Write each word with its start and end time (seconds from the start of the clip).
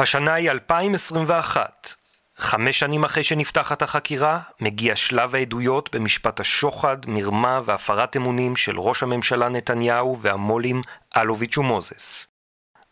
השנה 0.00 0.34
היא 0.34 0.50
2021. 0.50 1.94
חמש 2.36 2.78
שנים 2.78 3.04
אחרי 3.04 3.22
שנפתחת 3.22 3.82
החקירה, 3.82 4.40
מגיע 4.60 4.96
שלב 4.96 5.34
העדויות 5.34 5.94
במשפט 5.94 6.40
השוחד, 6.40 6.96
מרמה 7.06 7.60
והפרת 7.64 8.16
אמונים 8.16 8.56
של 8.56 8.78
ראש 8.80 9.02
הממשלה 9.02 9.48
נתניהו 9.48 10.18
והמו"לים 10.20 10.80
אלוביץ' 11.16 11.58
ומוזס. 11.58 12.26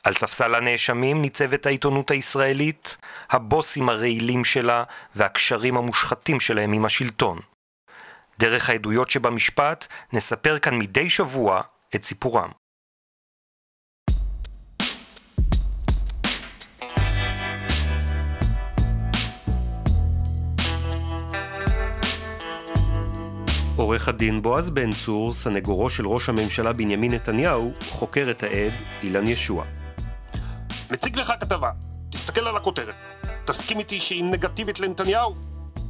על 0.05 0.15
ספסל 0.15 0.55
הנאשמים 0.55 1.23
ניצבת 1.23 1.67
העיתונות 1.67 2.11
הישראלית, 2.11 2.97
הבוסים 3.31 3.89
הרעילים 3.89 4.45
שלה 4.45 4.85
והקשרים 5.15 5.77
המושחתים 5.77 6.41
שלהם 6.41 6.73
עם 6.73 6.85
השלטון. 6.85 7.39
דרך 8.39 8.71
העדויות 8.71 9.11
שבמשפט 9.11 9.87
נספר 10.13 10.59
כאן 10.59 10.79
מדי 10.79 11.11
שבוע 11.11 11.63
את 11.95 12.05
סיפורם. 12.05 12.51
עורך 23.87 24.09
הדין 24.09 24.43
בועז 24.43 24.71
בן 24.71 24.93
צור, 24.93 25.33
סנגורו 25.33 25.91
של 25.91 26.07
ראש 26.07 26.29
הממשלה 26.29 26.73
בנימין 26.73 27.15
נתניהו, 27.15 27.73
חוקר 27.89 28.27
את 28.31 28.43
העד 28.43 28.73
אילן 29.03 29.27
ישוע. 29.27 29.65
מציג 30.91 31.19
לך 31.19 31.33
כתבה, 31.41 31.71
תסתכל 32.11 32.41
על 32.41 32.57
הכותרת. 32.57 32.95
תסכים 33.45 33.79
איתי 33.79 34.01
שהיא 34.01 34.25
נגטיבית 34.25 34.81
לנתניהו? 34.81 35.35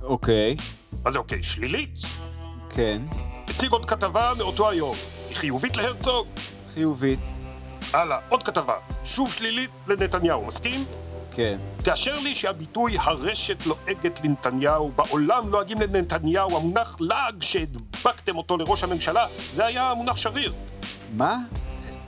אוקיי, 0.03 0.57
מה 1.05 1.11
זה 1.11 1.19
אוקיי? 1.19 1.43
שלילית? 1.43 1.99
כן, 2.71 3.03
מציג 3.49 3.71
עוד 3.71 3.85
כתבה 3.87 4.33
מאותו 4.39 4.71
היום. 4.71 4.97
היא 5.29 5.37
חיובית 5.37 5.77
להרצוג? 5.77 6.27
חיובית, 6.75 7.21
הלאה, 7.93 8.19
עוד 8.29 8.43
כתבה. 8.43 8.75
שוב 9.05 9.33
שלילית 9.33 9.71
לנתניהו, 9.87 10.47
מסכים? 10.47 10.85
כן. 11.37 11.59
תאשר 11.83 12.21
לי 12.21 12.35
שהביטוי 12.35 12.97
הרשת 12.99 13.67
לועגת 13.67 14.21
לנתניהו, 14.25 14.93
בעולם 14.97 15.49
לועגים 15.49 15.80
לנתניהו, 15.80 16.57
המונח 16.57 16.97
לעג 17.01 17.43
שהדבקתם 17.43 18.37
אותו 18.37 18.57
לראש 18.57 18.85
הממשלה, 18.85 19.27
זה 19.52 19.66
היה 19.66 19.95
מונח 19.95 20.16
שריר. 20.16 20.55
מה? 21.16 21.38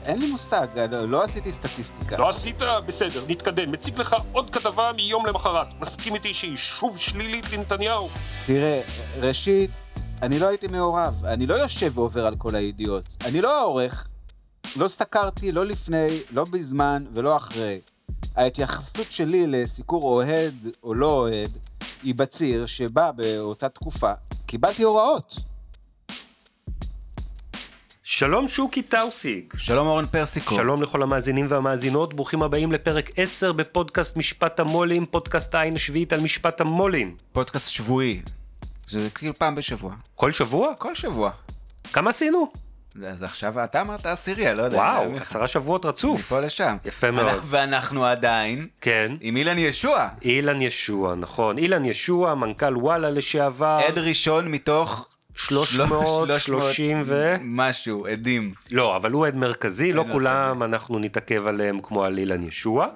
אין 0.05 0.19
לי 0.19 0.31
מושג, 0.31 0.67
לא, 0.91 1.09
לא 1.09 1.23
עשיתי 1.23 1.53
סטטיסטיקה. 1.53 2.17
לא 2.17 2.29
עשית? 2.29 2.61
בסדר, 2.85 3.23
נתקדם. 3.27 3.71
מציג 3.71 3.99
לך 3.99 4.15
עוד 4.31 4.49
כתבה 4.49 4.91
מיום 4.95 5.25
למחרת. 5.25 5.67
מסכים 5.79 6.15
איתי 6.15 6.33
שהיא 6.33 6.57
שוב 6.57 6.97
שלילית 6.97 7.53
לנתניהו? 7.53 8.09
תראה, 8.45 8.81
ראשית, 9.19 9.83
אני 10.21 10.39
לא 10.39 10.47
הייתי 10.47 10.67
מעורב, 10.67 11.25
אני 11.25 11.45
לא 11.45 11.55
יושב 11.55 11.97
ועובר 11.97 12.25
על 12.25 12.35
כל 12.35 12.55
הידיעות. 12.55 13.03
אני 13.25 13.41
לא 13.41 13.59
העורך, 13.59 14.07
לא 14.75 14.87
סקרתי 14.87 15.51
לא 15.51 15.65
לפני, 15.65 16.07
לא 16.31 16.45
בזמן 16.45 17.05
ולא 17.13 17.37
אחרי. 17.37 17.79
ההתייחסות 18.35 19.11
שלי 19.11 19.47
לסיקור 19.47 20.03
אוהד 20.03 20.67
או 20.83 20.93
לא 20.93 21.11
אוהד 21.11 21.57
היא 22.03 22.15
בציר 22.15 22.65
שבה 22.65 23.11
באותה 23.11 23.69
תקופה 23.69 24.11
קיבלתי 24.45 24.83
הוראות. 24.83 25.35
שלום 28.03 28.47
שוקי 28.47 28.81
טאוסיג. 28.81 29.53
שלום 29.57 29.87
אורן 29.87 30.05
פרסיקו. 30.05 30.55
שלום 30.55 30.81
לכל 30.81 31.03
המאזינים 31.03 31.45
והמאזינות, 31.49 32.13
ברוכים 32.13 32.43
הבאים 32.43 32.71
לפרק 32.71 33.09
10 33.15 33.51
בפודקאסט 33.51 34.17
משפט 34.17 34.59
המו"לים, 34.59 35.05
פודקאסט 35.05 35.55
העין 35.55 35.75
השביעית 35.75 36.13
על 36.13 36.19
משפט 36.21 36.61
המו"לים. 36.61 37.15
פודקאסט 37.31 37.69
שבועי. 37.69 38.21
זה 38.87 39.09
כאילו 39.15 39.33
פעם 39.33 39.55
בשבוע. 39.55 39.95
כל 40.15 40.31
שבוע? 40.31 40.73
כל 40.77 40.95
שבוע. 40.95 41.31
כמה 41.93 42.09
עשינו? 42.09 42.51
אז 43.07 43.23
עכשיו 43.23 43.63
אתה 43.63 43.81
אמרת 43.81 44.05
עשירי, 44.05 44.49
אני 44.49 44.57
לא 44.57 44.63
יודע. 44.63 44.77
וואו, 44.77 45.17
עשרה 45.17 45.47
שבועות 45.47 45.85
רצוף. 45.85 46.19
מפה 46.19 46.39
לשם. 46.39 46.77
יפה 46.85 47.11
מאוד. 47.11 47.25
אנחנו- 47.27 47.47
ואנחנו 47.49 48.05
עדיין 48.05 48.67
כן. 48.81 49.11
עם 49.21 49.37
אילן 49.37 49.57
ישוע. 49.57 50.07
אילן 50.21 50.61
ישוע, 50.61 51.15
נכון. 51.15 51.57
אילן 51.57 51.85
ישוע, 51.85 52.35
מנכ"ל 52.35 52.77
וואלה 52.77 53.09
לשעבר. 53.09 53.79
עד 53.87 53.97
ראשון 53.99 54.47
מתוך... 54.51 55.07
330 55.35 57.03
ו- 57.05 57.35
משהו, 57.41 58.07
עדים. 58.07 58.53
לא, 58.71 58.95
אבל 58.95 59.11
הוא 59.11 59.27
עד 59.27 59.35
מרכזי, 59.35 59.93
לא 59.93 60.05
כולם 60.11 60.63
אנחנו 60.63 60.99
נתעכב 60.99 61.47
עליהם 61.47 61.79
כמו 61.83 62.03
על 62.03 62.17
אילן 62.17 62.43
ישוע. 62.43 62.87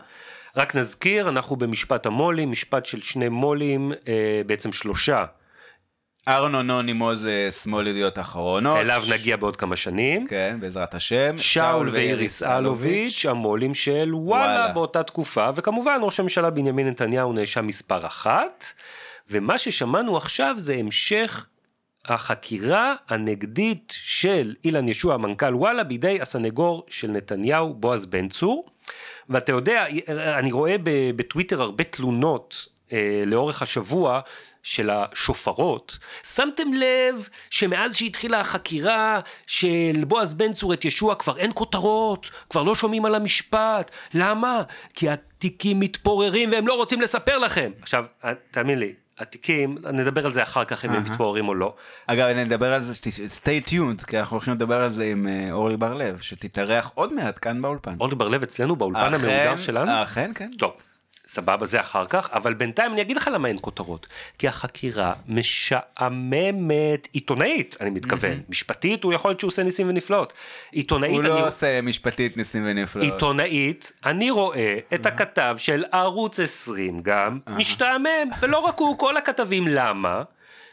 רק 0.58 0.76
נזכיר, 0.76 1.30
אנחנו 1.30 1.56
במשפט 1.56 2.06
המו"לים, 2.06 2.52
משפט 2.52 2.86
של 2.86 3.02
שני 3.02 3.30
מו"לים, 3.30 3.92
אה, 4.08 4.42
בעצם 4.46 4.72
שלושה, 4.72 5.26
ארנו 6.28 6.64
נוני 6.64 6.94
מוזס, 6.94 7.62
שמאל 7.64 7.88
ידיעות 7.88 8.20
אחרונות. 8.20 8.78
אליו 8.78 9.04
נגיע 9.12 9.38
בעוד 9.38 9.56
כמה 9.56 9.76
שנים. 9.76 10.28
כן, 10.28 10.58
בעזרת 10.60 10.96
השם. 10.96 11.38
שאול 11.38 11.90
ואיריס 11.90 12.44
אלוביץ', 12.44 13.26
המו"לים 13.26 13.74
של 13.74 14.10
וואלה 14.14 14.44
וואלה. 14.46 14.68
באותה 14.74 15.04
תקופה, 15.04 15.50
וכמובן 15.56 16.00
ראש 16.02 16.20
הממשלה 16.20 16.50
בנימין 16.50 16.88
נתניהו 16.88 17.34
נאשם 17.34 17.68
מספר 17.68 18.06
אחת, 18.06 18.66
ומה 19.30 19.58
ששמענו 19.58 20.18
עכשיו 20.18 20.56
זה 20.58 20.74
המשך 20.76 21.46
החקירה 22.06 22.96
הנגדית 23.10 23.94
של 23.96 24.56
אילן 24.64 24.88
ישוע, 24.88 25.18
מנכ"ל 25.18 25.56
וואלה, 25.56 25.84
בידי 25.84 26.22
הסנגור 26.22 26.86
של 26.90 27.12
נתניהו, 27.12 27.74
בועז 27.74 28.06
בן 28.06 28.30
צור. 28.30 28.66
ואתה 29.30 29.52
יודע, 29.52 29.86
אני 30.10 30.52
רואה 30.52 30.76
בטוויטר 31.16 31.62
הרבה 31.62 31.84
תלונות 31.84 32.68
אה, 32.94 33.24
לאורך 33.26 33.62
השבוע 33.62 34.20
של 34.64 34.90
השופרות. 34.90 35.98
שמתם 36.24 36.74
לב 36.74 37.28
שמאז 37.50 37.96
שהתחילה 37.96 38.40
החקירה 38.40 39.20
של 39.48 40.04
בועז 40.08 40.34
בן 40.34 40.54
צור 40.54 40.74
את 40.74 40.86
ישוע 40.86 41.16
כבר 41.16 41.38
אין 41.38 41.52
כותרות, 41.54 42.30
כבר 42.50 42.64
לא 42.64 42.76
שומעים 42.76 43.06
על 43.06 43.16
המשפט. 43.16 43.92
למה? 44.14 44.62
כי 44.94 45.10
התיקים 45.10 45.80
מתפוררים 45.80 46.52
והם 46.52 46.68
לא 46.68 46.74
רוצים 46.74 47.02
לספר 47.02 47.38
לכם. 47.38 47.72
עכשיו, 47.82 48.06
תאמין 48.52 48.80
לי, 48.80 48.94
התיקים, 49.20 49.78
נדבר 49.94 50.26
על 50.26 50.34
זה 50.34 50.44
אחר 50.44 50.66
כך 50.66 50.86
אם 50.86 50.90
הם 50.90 51.04
מתפוררים 51.04 51.48
או 51.48 51.56
לא. 51.56 51.74
אגב, 52.08 52.28
נדבר 52.28 52.74
על 52.74 52.82
זה, 52.82 52.94
stay 53.42 53.70
tuned, 53.70 54.06
כי 54.06 54.20
אנחנו 54.20 54.36
הולכים 54.36 54.54
לדבר 54.54 54.82
על 54.82 54.90
זה 54.90 55.06
עם 55.06 55.28
אה, 55.28 55.52
אורלי 55.52 55.78
בר-לב, 55.78 56.20
שתתארח 56.20 56.92
עוד 56.96 57.14
מעט 57.14 57.40
כאן 57.42 57.62
באולפן. 57.62 57.96
אורלי 58.00 58.16
בר-לב 58.16 58.42
אצלנו 58.42 58.76
באולפן 58.76 59.00
אכן, 59.00 59.14
המהודר 59.14 59.58
שלנו? 59.58 60.04
אכן, 60.04 60.32
כן. 60.36 60.52
טוב, 60.58 60.74
סבבה, 61.26 61.66
זה 61.66 61.80
אחר 61.80 62.06
כך, 62.06 62.30
אבל 62.34 62.54
בינתיים 62.54 62.94
אני 62.94 63.02
אגיד 63.02 63.18
לך 63.18 63.30
למה 63.34 63.48
אין 63.48 63.58
כותרות. 63.62 64.08
כי 64.38 64.48
החקירה 64.48 65.14
משעממת, 65.28 67.08
עיתונאית, 67.12 67.78
אני 67.82 67.90
מתכוון. 67.90 68.42
משפטית, 68.50 69.04
הוא 69.04 69.14
יכול 69.14 69.32
להיות 69.32 69.40
שהוא 69.40 69.48
עושה 69.48 69.64
ניסים 69.64 69.90
ונפלאות. 69.90 70.34
עיתונאית, 70.72 71.12
הוא 71.12 71.20
אני... 71.20 71.30
לא 71.30 71.48
עושה 71.48 71.82
משפטית 71.82 72.38
ניסים 72.38 72.64
ונפלאות. 72.68 73.14
עיתונאית, 73.14 73.92
אני 74.06 74.32
רואה 74.32 74.78
את 74.94 75.06
הכתב 75.06 75.56
של 75.60 75.84
ערוץ 75.92 76.40
20 76.40 77.00
גם, 77.00 77.40
משתעמם, 77.48 78.30
ולא 78.40 78.60
רק 78.60 78.80
הוא, 78.80 78.98
כל 78.98 79.18
הכתבים, 79.18 79.68
למה? 79.68 80.24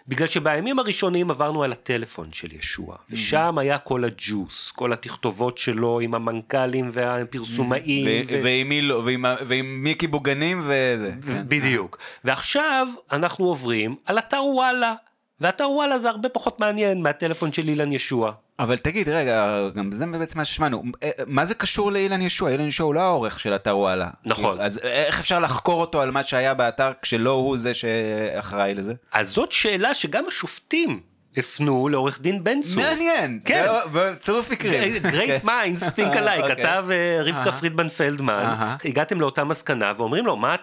בגלל 0.09 0.27
שבימים 0.27 0.78
הראשונים 0.78 1.31
עברנו 1.31 1.62
על 1.62 1.72
הטלפון 1.72 2.28
של 2.33 2.53
ישוע, 2.53 2.97
ושם 3.11 3.59
היה 3.59 3.78
כל 3.78 4.05
הג'וס, 4.05 4.71
כל 4.71 4.93
התכתובות 4.93 5.59
שלו 5.59 6.00
עם 6.00 6.15
המנכ"לים 6.15 6.91
והפרסומאים. 6.93 8.06
ו- 8.06 8.33
ו- 8.33 8.41
ועם 8.44 8.69
מי 8.69 8.83
לא, 8.83 9.03
ועם 9.05 9.25
ועם 9.47 9.83
מיקי 9.83 10.06
בוגנים 10.06 10.61
וזה. 10.65 11.12
כן. 11.27 11.43
בדיוק. 11.49 11.99
ועכשיו 12.25 12.88
אנחנו 13.12 13.44
עוברים 13.44 13.97
על 14.06 14.19
אתר 14.19 14.43
וואלה. 14.44 14.94
ואתר 15.41 15.71
וואלה 15.71 15.99
זה 15.99 16.09
הרבה 16.09 16.28
פחות 16.28 16.61
מעניין 16.61 17.03
מהטלפון 17.03 17.53
של 17.53 17.69
אילן 17.69 17.93
ישוע. 17.93 18.32
אבל 18.60 18.76
תגיד, 18.76 19.09
רגע, 19.09 19.47
גם 19.76 19.93
זה 19.93 20.06
בעצם 20.06 20.38
מה 20.38 20.44
ששמענו, 20.44 20.82
אה, 21.03 21.10
מה 21.26 21.44
זה 21.44 21.54
קשור 21.54 21.93
לאילן 21.93 22.22
ישוע? 22.22 22.50
אילן 22.50 22.66
ישוע 22.66 22.87
הוא 22.87 22.94
לא 22.94 23.00
העורך 23.00 23.41
של 23.41 23.54
אתר 23.54 23.78
וואלה. 23.78 24.09
נכון. 24.25 24.60
אז 24.60 24.78
איך 24.82 25.21
אפשר 25.21 25.38
לחקור 25.41 25.81
אותו 25.81 26.00
על 26.00 26.10
מה 26.10 26.22
שהיה 26.25 26.54
באתר 26.54 26.93
כשלא 27.03 27.31
הוא 27.31 27.59
זה 27.59 27.75
שאחראי 27.75 28.75
לזה? 28.75 28.93
אז 29.12 29.28
זאת 29.31 29.53
שאלה 29.53 29.94
שגם 29.94 30.25
השופטים 30.28 31.00
הפנו 31.37 31.88
לעורך 31.88 32.20
דין 32.20 32.44
בן 32.44 32.60
צור. 32.60 32.82
מעניין. 32.82 33.41
כן. 33.44 33.66
זה- 33.66 33.88
בצירוף 33.93 34.50
מקרים. 34.50 34.82
Great 35.03 35.44
minds 35.44 35.82
think 35.82 36.15
alike, 36.16 36.41
אוקיי. 36.43 36.56
כתב 36.56 36.84
אה, 36.91 37.20
רבקה. 37.25 37.53
פרידמן 37.53 37.88
פלדמן. 37.88 38.54
הגעתם 38.84 39.20
לאותה 39.20 39.44
מסקנה 39.44 39.93
ואומרים 39.97 40.26
לו, 40.26 40.37
מה 40.37 40.54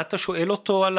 אתה, 0.00 0.18
שואל 0.18 0.50
אותו 0.50 0.84
על, 0.84 0.98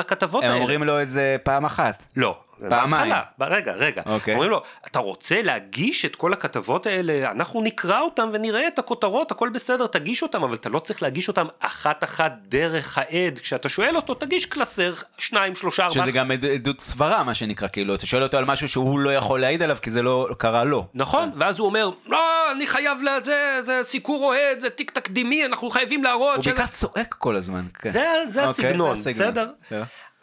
הכתבות 0.00 0.44
הם 0.44 0.50
האלה? 0.50 0.60
אומרים 0.60 0.82
לו 0.82 1.02
את 1.02 1.10
זה 1.10 1.36
פעם 1.42 1.64
אחת. 1.64 2.04
לא. 2.16 2.38
פעמיים. 2.68 3.12
בהתחלה, 3.38 3.56
רגע, 3.56 3.72
רגע. 3.72 4.02
אוקיי. 4.06 4.34
אומרים 4.34 4.50
לו, 4.50 4.62
אתה 4.86 4.98
רוצה 4.98 5.42
להגיש 5.42 6.04
את 6.04 6.16
כל 6.16 6.32
הכתבות 6.32 6.86
האלה, 6.86 7.30
אנחנו 7.30 7.60
נקרא 7.62 8.00
אותם 8.00 8.30
ונראה 8.32 8.66
את 8.66 8.78
הכותרות, 8.78 9.30
הכל 9.30 9.48
בסדר, 9.48 9.86
תגיש 9.86 10.22
אותם, 10.22 10.42
אבל 10.44 10.54
אתה 10.54 10.68
לא 10.68 10.78
צריך 10.78 11.02
להגיש 11.02 11.28
אותם 11.28 11.46
אחת-אחת 11.60 12.32
דרך 12.48 12.98
העד. 12.98 13.38
כשאתה 13.38 13.68
שואל 13.68 13.96
אותו, 13.96 14.14
תגיש 14.14 14.46
קלסר, 14.46 14.94
שניים, 15.18 15.54
שלושה, 15.54 15.84
ארבעה. 15.86 16.02
שזה 16.02 16.12
גם 16.12 16.30
עד- 16.30 16.44
עדות 16.44 16.80
סברה, 16.80 17.22
מה 17.22 17.34
שנקרא, 17.34 17.68
כאילו, 17.68 17.94
אתה 17.94 18.06
שואל 18.06 18.22
אותו 18.22 18.36
על 18.36 18.44
משהו 18.44 18.68
שהוא 18.68 18.98
לא 19.00 19.14
יכול 19.14 19.40
להעיד 19.40 19.62
עליו, 19.62 19.76
כי 19.82 19.90
זה 19.90 20.02
לא 20.02 20.28
קרה 20.38 20.64
לו. 20.64 20.86
נכון, 20.94 21.30
ואז 21.36 21.58
הוא 21.58 21.66
אומר, 21.66 21.90
לא, 22.06 22.18
אני 22.56 22.66
חייב 22.66 22.98
לזה, 23.02 23.36
זה 23.64 23.80
סיקור 23.84 24.24
אוהד, 24.24 24.60
זה 24.60 24.70
תיק 24.70 24.90
תקדימי, 24.90 25.46
אנחנו 25.46 25.70
חייבים 25.70 26.04
להראות 26.04 26.36
הוא. 26.36 26.44
בעיקר 26.44 26.66
צועק 26.66 27.14
כל 27.18 27.36
הזמן. 27.36 27.64
כן. 27.78 27.90
זה, 27.90 27.98
זה 28.28 28.44
אוקיי, 28.46 28.54
זה 28.54 28.66
הסגנון. 28.68 28.96
בסדר? 28.96 29.50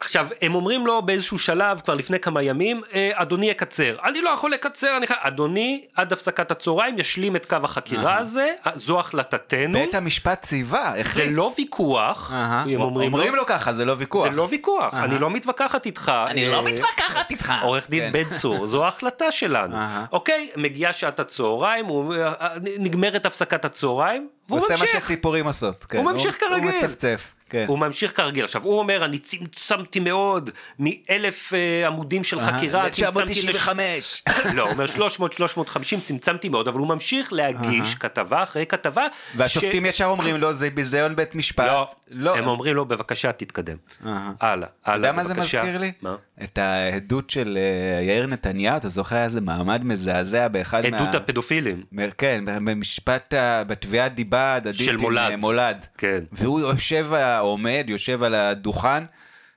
עכשיו, 0.00 0.26
הם 0.42 0.54
אומרים 0.54 0.86
לו 0.86 1.02
באיזשהו 1.02 1.38
שלב, 1.38 1.80
כבר 1.80 1.94
לפני 1.94 2.20
כמה 2.20 2.42
ימים, 2.42 2.80
"אה, 2.94 3.10
אדוני 3.14 3.50
יקצר. 3.50 3.96
אני 4.04 4.20
לא 4.20 4.30
יכול 4.30 4.50
לקצר, 4.50 4.96
אני 4.96 5.06
חייב... 5.06 5.18
אדוני, 5.22 5.84
עד 5.96 6.12
הפסקת 6.12 6.50
הצהריים, 6.50 6.98
ישלים 6.98 7.36
את 7.36 7.46
קו 7.46 7.56
החקירה 7.62 8.16
הזה, 8.16 8.52
זו 8.74 9.00
החלטתנו. 9.00 9.78
בית 9.78 9.94
המשפט 9.94 10.42
ציווה, 10.42 10.92
זה 10.94 11.00
החליט. 11.00 11.28
לא 11.30 11.52
ויכוח, 11.58 12.32
אהה. 12.34 12.62
הם 12.62 12.80
אומרים 12.80 13.12
אומרים 13.14 13.32
לו, 13.34 13.36
לו 13.40 13.46
ככה, 13.46 13.72
זה 13.72 13.84
לא 13.84 13.94
ויכוח. 13.98 14.22
זה 14.30 14.36
לא 14.36 14.48
ויכוח, 14.50 14.94
אהה. 14.94 15.04
אני 15.04 15.18
לא 15.18 15.30
מתווכחת 15.30 15.86
איתך. 15.86 16.12
אני 16.26 16.48
לא 16.48 16.56
אה, 16.56 16.62
מתווכחת 16.62 17.30
איתך. 17.30 17.52
עורך 17.62 17.90
דין 17.90 18.00
כן. 18.04 18.12
בן 18.12 18.28
צור, 18.28 18.66
זו 18.66 18.84
ההחלטה 18.84 19.30
שלנו. 19.30 19.76
אהה. 19.76 20.04
אוקיי, 20.12 20.50
מגיעה 20.56 20.92
שעת 20.92 21.20
הצהריים, 21.20 21.86
הוא 21.86 21.98
אומר, 21.98 22.32
"אה, 22.40 22.48
נגמרת 22.78 23.26
הפסקת 23.26 23.64
הצהריים, 23.64 24.28
והוא 24.48 24.58
הוא 24.58 24.64
עושה 24.64 24.74
מה 24.74 24.80
ממשיך. 24.80 25.04
שציפורים 25.04 25.46
עושות. 25.46 25.84
כן. 25.84 25.98
הוא 25.98 26.04
ממשיך 26.12 26.40
כרגיל. 26.40 26.68
הוא 26.70 26.78
מצפצף. 26.78 27.32
כן. 27.50 27.64
הוא 27.68 27.78
ממשיך 27.78 28.16
כרגיל. 28.16 28.44
עכשיו, 28.44 28.62
הוא 28.62 28.78
אומר, 28.78 29.04
אני 29.04 29.18
צמצמתי 29.18 30.00
מאוד, 30.00 30.50
מאלף 30.78 31.54
אה, 31.54 31.86
עמודים 31.86 32.24
של 32.24 32.40
חקירה, 32.40 32.90
צמצמתי 32.90 33.32
לש... 33.32 33.38
995. 33.38 34.22
לא, 34.56 34.62
הוא 34.62 34.70
אומר 34.70 34.86
300, 34.86 35.32
350, 35.32 36.00
צמצמתי 36.00 36.48
מאוד, 36.48 36.68
אבל 36.68 36.78
הוא 36.78 36.88
ממשיך 36.88 37.32
להגיש 37.32 37.94
כתבה 37.94 38.42
אחרי 38.42 38.66
כתבה. 38.66 39.06
והשופטים 39.36 39.86
ישר 39.86 40.04
אומרים 40.04 40.36
לו, 40.36 40.52
זה 40.52 40.70
ביזיון 40.70 41.16
בית 41.16 41.34
משפט. 41.34 41.66
לא, 41.66 41.88
לא. 42.10 42.36
הם 42.36 42.46
אומרים 42.46 42.76
לו, 42.76 42.84
בבקשה, 42.84 43.32
תתקדם. 43.32 43.76
אהה. 44.06 44.32
הלאה, 44.40 44.68
אתה 44.82 44.92
הלאה, 44.92 45.08
יודע 45.08 45.22
מה 45.22 45.24
זה 45.24 45.34
בבקשה. 45.34 45.62
מזכיר 45.62 45.78
לי? 45.78 45.92
מה? 46.02 46.16
את 46.42 46.58
העדות 46.58 47.30
של 47.30 47.58
אה, 47.60 48.02
יאיר 48.04 48.26
נתניהו, 48.26 48.76
אתה 48.76 48.88
זוכר 48.88 49.24
איזה 49.24 49.40
מעמד 49.40 49.84
מזעזע 49.84 50.48
באחד 50.48 50.82
מה... 50.90 50.96
עדות 50.96 51.14
הפדופילים. 51.14 51.82
כן, 52.18 52.44
במשפט, 52.46 53.34
בתביעת 53.66 54.14
דיבה 54.14 54.54
הדדית 54.54 54.86
של 54.86 54.96
מולד. 54.96 55.30
אה, 55.30 55.36
מולד. 55.36 55.86
כן. 55.98 56.18
והוא 56.32 56.60
יושב, 56.60 57.06
עומד, 57.38 57.84
יושב 57.88 58.22
על 58.22 58.34
הדוכן, 58.34 59.04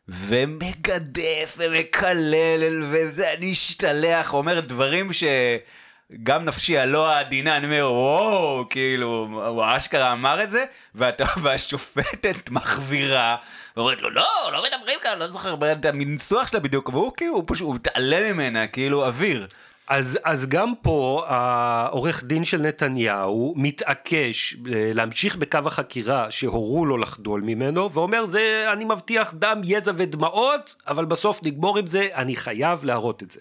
ומגדף 0.08 1.56
ומקלל, 1.58 2.84
וזה, 2.84 3.34
אני 3.34 3.52
אשתלח, 3.52 4.34
אומר 4.34 4.60
דברים 4.60 5.10
שגם 5.14 6.46
נפשי 6.46 6.78
הלא 6.78 7.10
העדינה, 7.10 7.58
אני 7.58 7.66
אומר, 7.66 7.92
וואו, 7.94 8.70
כאילו, 8.70 9.28
הוא 9.48 9.64
אשכרה 9.68 10.14
אמר 10.14 10.44
את 10.44 10.52
זה, 10.52 10.66
ואתה, 10.96 11.26
והשופטת 11.42 12.50
מחווירה, 12.50 13.36
ואומרת 13.78 14.02
לו, 14.02 14.10
לא, 14.10 14.50
לא 14.54 14.64
מדברים 14.64 15.00
כאן, 15.04 15.20
לא 15.20 15.28
זוכר 15.28 15.72
את 15.72 15.86
המנסוח 15.86 16.48
שלה 16.48 16.60
בדיוק, 16.60 16.90
והוא 16.90 17.12
כאילו, 17.18 17.34
הוא 17.34 17.44
פשוט, 17.48 17.68
הוא 17.68 17.76
מתעלם 17.76 18.34
ממנה, 18.34 18.68
כאילו, 18.68 19.06
אוויר. 19.06 19.48
אז, 19.92 20.20
אז 20.24 20.46
גם 20.50 20.74
פה 20.82 21.24
העורך 21.28 22.24
דין 22.24 22.46
של 22.46 22.62
נתניהו 22.62 23.54
מתעקש 23.58 24.54
אה, 24.54 24.92
להמשיך 24.94 25.36
בקו 25.36 25.60
החקירה 25.66 26.32
שהורו 26.32 26.86
לו 26.86 26.98
לחדול 26.98 27.42
ממנו 27.42 27.92
ואומר 27.92 28.26
זה 28.26 28.70
אני 28.74 28.86
מבטיח 28.86 29.34
דם 29.34 29.62
יזע 29.64 29.92
ודמעות 29.96 30.76
אבל 30.88 31.06
בסוף 31.06 31.40
נגמור 31.44 31.78
עם 31.78 31.88
זה 31.88 32.08
אני 32.14 32.36
חייב 32.36 32.84
להראות 32.84 33.24
את 33.24 33.32
זה. 33.32 33.40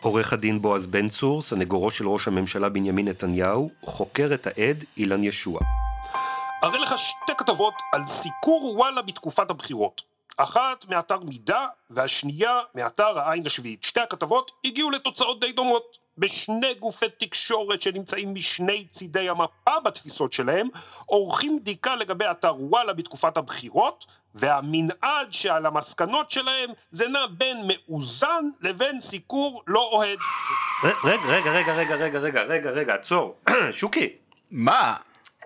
עורך 0.00 0.32
הדין 0.32 0.62
בועז 0.62 0.86
בן 0.86 1.08
צור, 1.08 1.42
סנגורו 1.42 1.90
של 1.90 2.08
ראש 2.08 2.28
הממשלה 2.28 2.68
בנימין 2.68 3.08
נתניהו, 3.08 3.70
חוקר 3.84 4.30
את 4.34 4.46
העד 4.46 4.84
אילן 4.96 5.24
ישוע. 5.24 5.60
אראה 6.64 6.78
לך 6.78 6.94
שתי 6.98 7.32
כתבות 7.38 7.74
על 7.94 8.06
סיקור 8.06 8.74
וואלה 8.76 9.02
בתקופת 9.02 9.50
הבחירות. 9.50 10.11
אחת 10.36 10.84
מאתר 10.88 11.18
מידע 11.18 11.66
והשנייה 11.90 12.60
מאתר 12.74 13.18
העין 13.18 13.46
השביעית. 13.46 13.82
שתי 13.82 14.00
הכתבות 14.00 14.50
הגיעו 14.64 14.90
לתוצאות 14.90 15.40
די 15.40 15.52
דומות. 15.52 16.02
בשני 16.18 16.74
גופי 16.74 17.06
תקשורת 17.18 17.82
שנמצאים 17.82 18.34
משני 18.34 18.84
צידי 18.84 19.28
המפה 19.28 19.80
בתפיסות 19.84 20.32
שלהם, 20.32 20.68
עורכים 21.06 21.58
בדיקה 21.60 21.96
לגבי 21.96 22.24
אתר 22.30 22.54
וואלה 22.58 22.92
בתקופת 22.92 23.36
הבחירות, 23.36 24.06
והמנעד 24.34 25.30
שעל 25.30 25.66
המסקנות 25.66 26.30
שלהם 26.30 26.70
זה 26.90 27.08
נע 27.08 27.26
בין 27.26 27.56
מאוזן 27.66 28.44
לבין 28.60 29.00
סיקור 29.00 29.62
לא 29.66 29.88
אוהד. 29.92 30.18
רגע, 31.04 31.22
רגע, 31.24 31.50
רגע, 31.50 31.74
רגע, 31.74 31.94
רגע, 31.94 32.18
רגע, 32.18 32.42
רגע, 32.42 32.70
רגע, 32.70 32.94
עצור. 32.94 33.36
שוקי, 33.70 34.08
מה? 34.50 34.96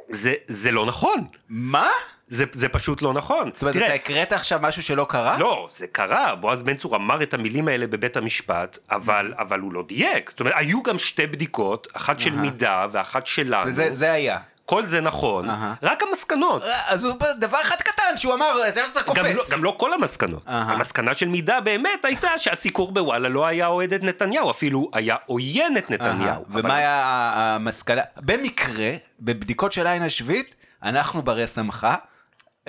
זה, 0.09 0.35
זה 0.47 0.71
לא 0.71 0.87
נכון. 0.87 1.27
מה? 1.49 1.91
זה, 2.29 2.45
זה 2.53 2.69
פשוט 2.69 3.03
לא 3.03 3.13
נכון. 3.13 3.51
זאת 3.55 3.63
אומרת, 3.63 3.77
אתה 3.77 3.87
הקראת 3.95 4.33
עכשיו 4.33 4.59
משהו 4.63 4.83
שלא 4.83 5.07
קרה? 5.09 5.39
לא, 5.39 5.67
זה 5.71 5.87
קרה, 5.87 6.35
בועז 6.35 6.63
בן 6.63 6.75
צור 6.77 6.97
אמר 6.97 7.23
את 7.23 7.35
המילים 7.35 7.69
האלה 7.69 7.87
בבית 7.87 8.17
המשפט, 8.17 8.79
אבל, 8.91 9.35
אבל 9.39 9.61
הוא 9.61 9.73
לא 9.73 9.85
דייק. 9.89 10.31
זאת 10.31 10.41
אומרת, 10.41 10.55
היו 10.57 10.83
גם 10.83 10.99
שתי 10.99 11.27
בדיקות, 11.27 11.89
אחת 11.93 12.19
של 12.21 12.31
מידע 12.31 12.87
ואחת 12.93 13.27
שלנו. 13.27 13.71
זה, 13.71 13.89
זה 13.93 14.13
היה. 14.13 14.39
כל 14.65 14.87
זה 14.87 15.01
נכון, 15.01 15.51
אהה. 15.51 15.75
רק 15.83 16.03
המסקנות. 16.03 16.63
אז 16.89 17.05
הוא 17.05 17.15
דבר 17.39 17.59
אחד 17.63 17.77
קטן 17.77 18.17
שהוא 18.17 18.35
אמר, 18.35 18.59
אתה 18.69 18.81
יודע 18.81 18.87
שאתה 18.89 19.03
קופץ. 19.03 19.19
גם 19.19 19.37
לא, 19.37 19.43
גם 19.53 19.65
לא 19.65 19.75
כל 19.79 19.93
המסקנות. 19.93 20.43
אהה. 20.49 20.73
המסקנה 20.73 21.15
של 21.15 21.29
מידע 21.29 21.61
באמת 21.61 22.05
הייתה 22.05 22.39
שהסיקור 22.39 22.93
בוואלה 22.93 23.29
לא 23.29 23.47
היה 23.47 23.67
אוהד 23.67 23.93
את 23.93 24.03
נתניהו, 24.03 24.51
אפילו 24.51 24.91
היה 24.95 25.17
עוין 25.27 25.77
את 25.79 25.91
נתניהו. 25.91 26.45
אבל- 26.51 26.61
ומה 26.61 26.77
היה 26.77 27.03
המסקנה? 27.37 28.03
במקרה, 28.17 28.91
בבדיקות 29.21 29.73
של 29.73 29.87
עין 29.87 30.03
השביעית, 30.03 30.55
אנחנו 30.83 31.23
ברי 31.23 31.47
סמכה. 31.47 31.95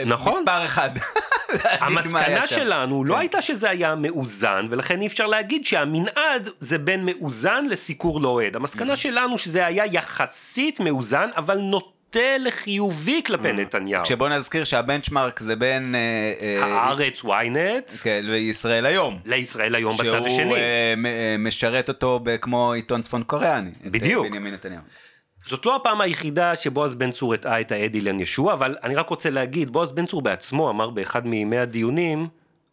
נכון. 0.06 0.40
מספר 0.42 0.66
אחד. 0.66 0.90
המסקנה. 1.82 2.48
שלנו 2.48 3.04
לא 3.04 3.14
כן. 3.14 3.20
הייתה 3.20 3.42
שזה 3.42 3.70
היה 3.70 3.96
מאוזן, 3.96 4.66
ולכן 4.70 5.02
אי 5.02 5.08
אפשר 5.08 5.28
להגיד 5.28 5.66
שהמנעד 5.66 6.50
זה 6.60 6.78
בין 6.78 7.06
מאוזן 7.06 7.66
לסיקור 7.66 8.22
לא 8.22 8.28
אוהד. 8.30 8.56
המסקנה 8.56 8.94
Mm. 8.94 8.96
שלנו 8.96 9.38
שזה 9.38 9.66
היה 9.66 9.86
יחסית 9.86 10.80
מאוזן, 10.80 11.30
אבל 11.38 11.58
נוטה 11.58 11.98
לחיובי 12.40 13.22
כלפי 13.26 13.54
נתניהו. 13.54 14.04
כשבוא 14.04 14.30
נזכיר 14.30 14.64
שהבנצ'מרק 14.64 15.40
זה 15.40 15.56
בין 15.56 15.96
אה, 15.96 16.34
אה, 16.62 16.66
הארץ, 16.66 17.22
ynet, 17.26 17.98
כן, 18.04 18.26
וישראל 18.30 18.86
היום. 18.86 19.20
לישראל 19.26 19.76
היום 19.76 19.94
בצד 19.98 20.10
שהוא 20.10 20.28
השני. 20.28 20.46
מ- 20.98 21.06
אה, 21.06 21.36
משרת 21.40 21.90
אותו 21.90 22.20
כמו 22.42 22.74
עיתון 22.74 23.02
צפון 23.02 23.24
קוריאני. 23.24 23.70
בדיוק. 23.86 24.28
בנימין 24.28 24.54
נתניהו. 24.54 24.82
זאת 25.48 25.66
לא 25.66 25.76
הפעם 25.76 26.02
היחידה 26.02 26.56
שבועז 26.56 26.96
בן 26.96 27.12
צור 27.12 27.34
הטעה 27.34 27.62
את 27.62 27.72
העד 27.72 27.96
אילן 27.96 28.20
ישוע, 28.20 28.54
אבל 28.54 28.78
אני 28.84 28.96
רק 28.96 29.10
רוצה 29.10 29.30
להגיד, 29.30 29.70
בועז 29.70 29.92
בן 29.92 30.06
צור 30.06 30.22
בעצמו 30.22 30.70
אמר 30.70 30.90
באחד 30.90 31.28
מימי 31.28 31.58
הדיונים, 31.58 32.28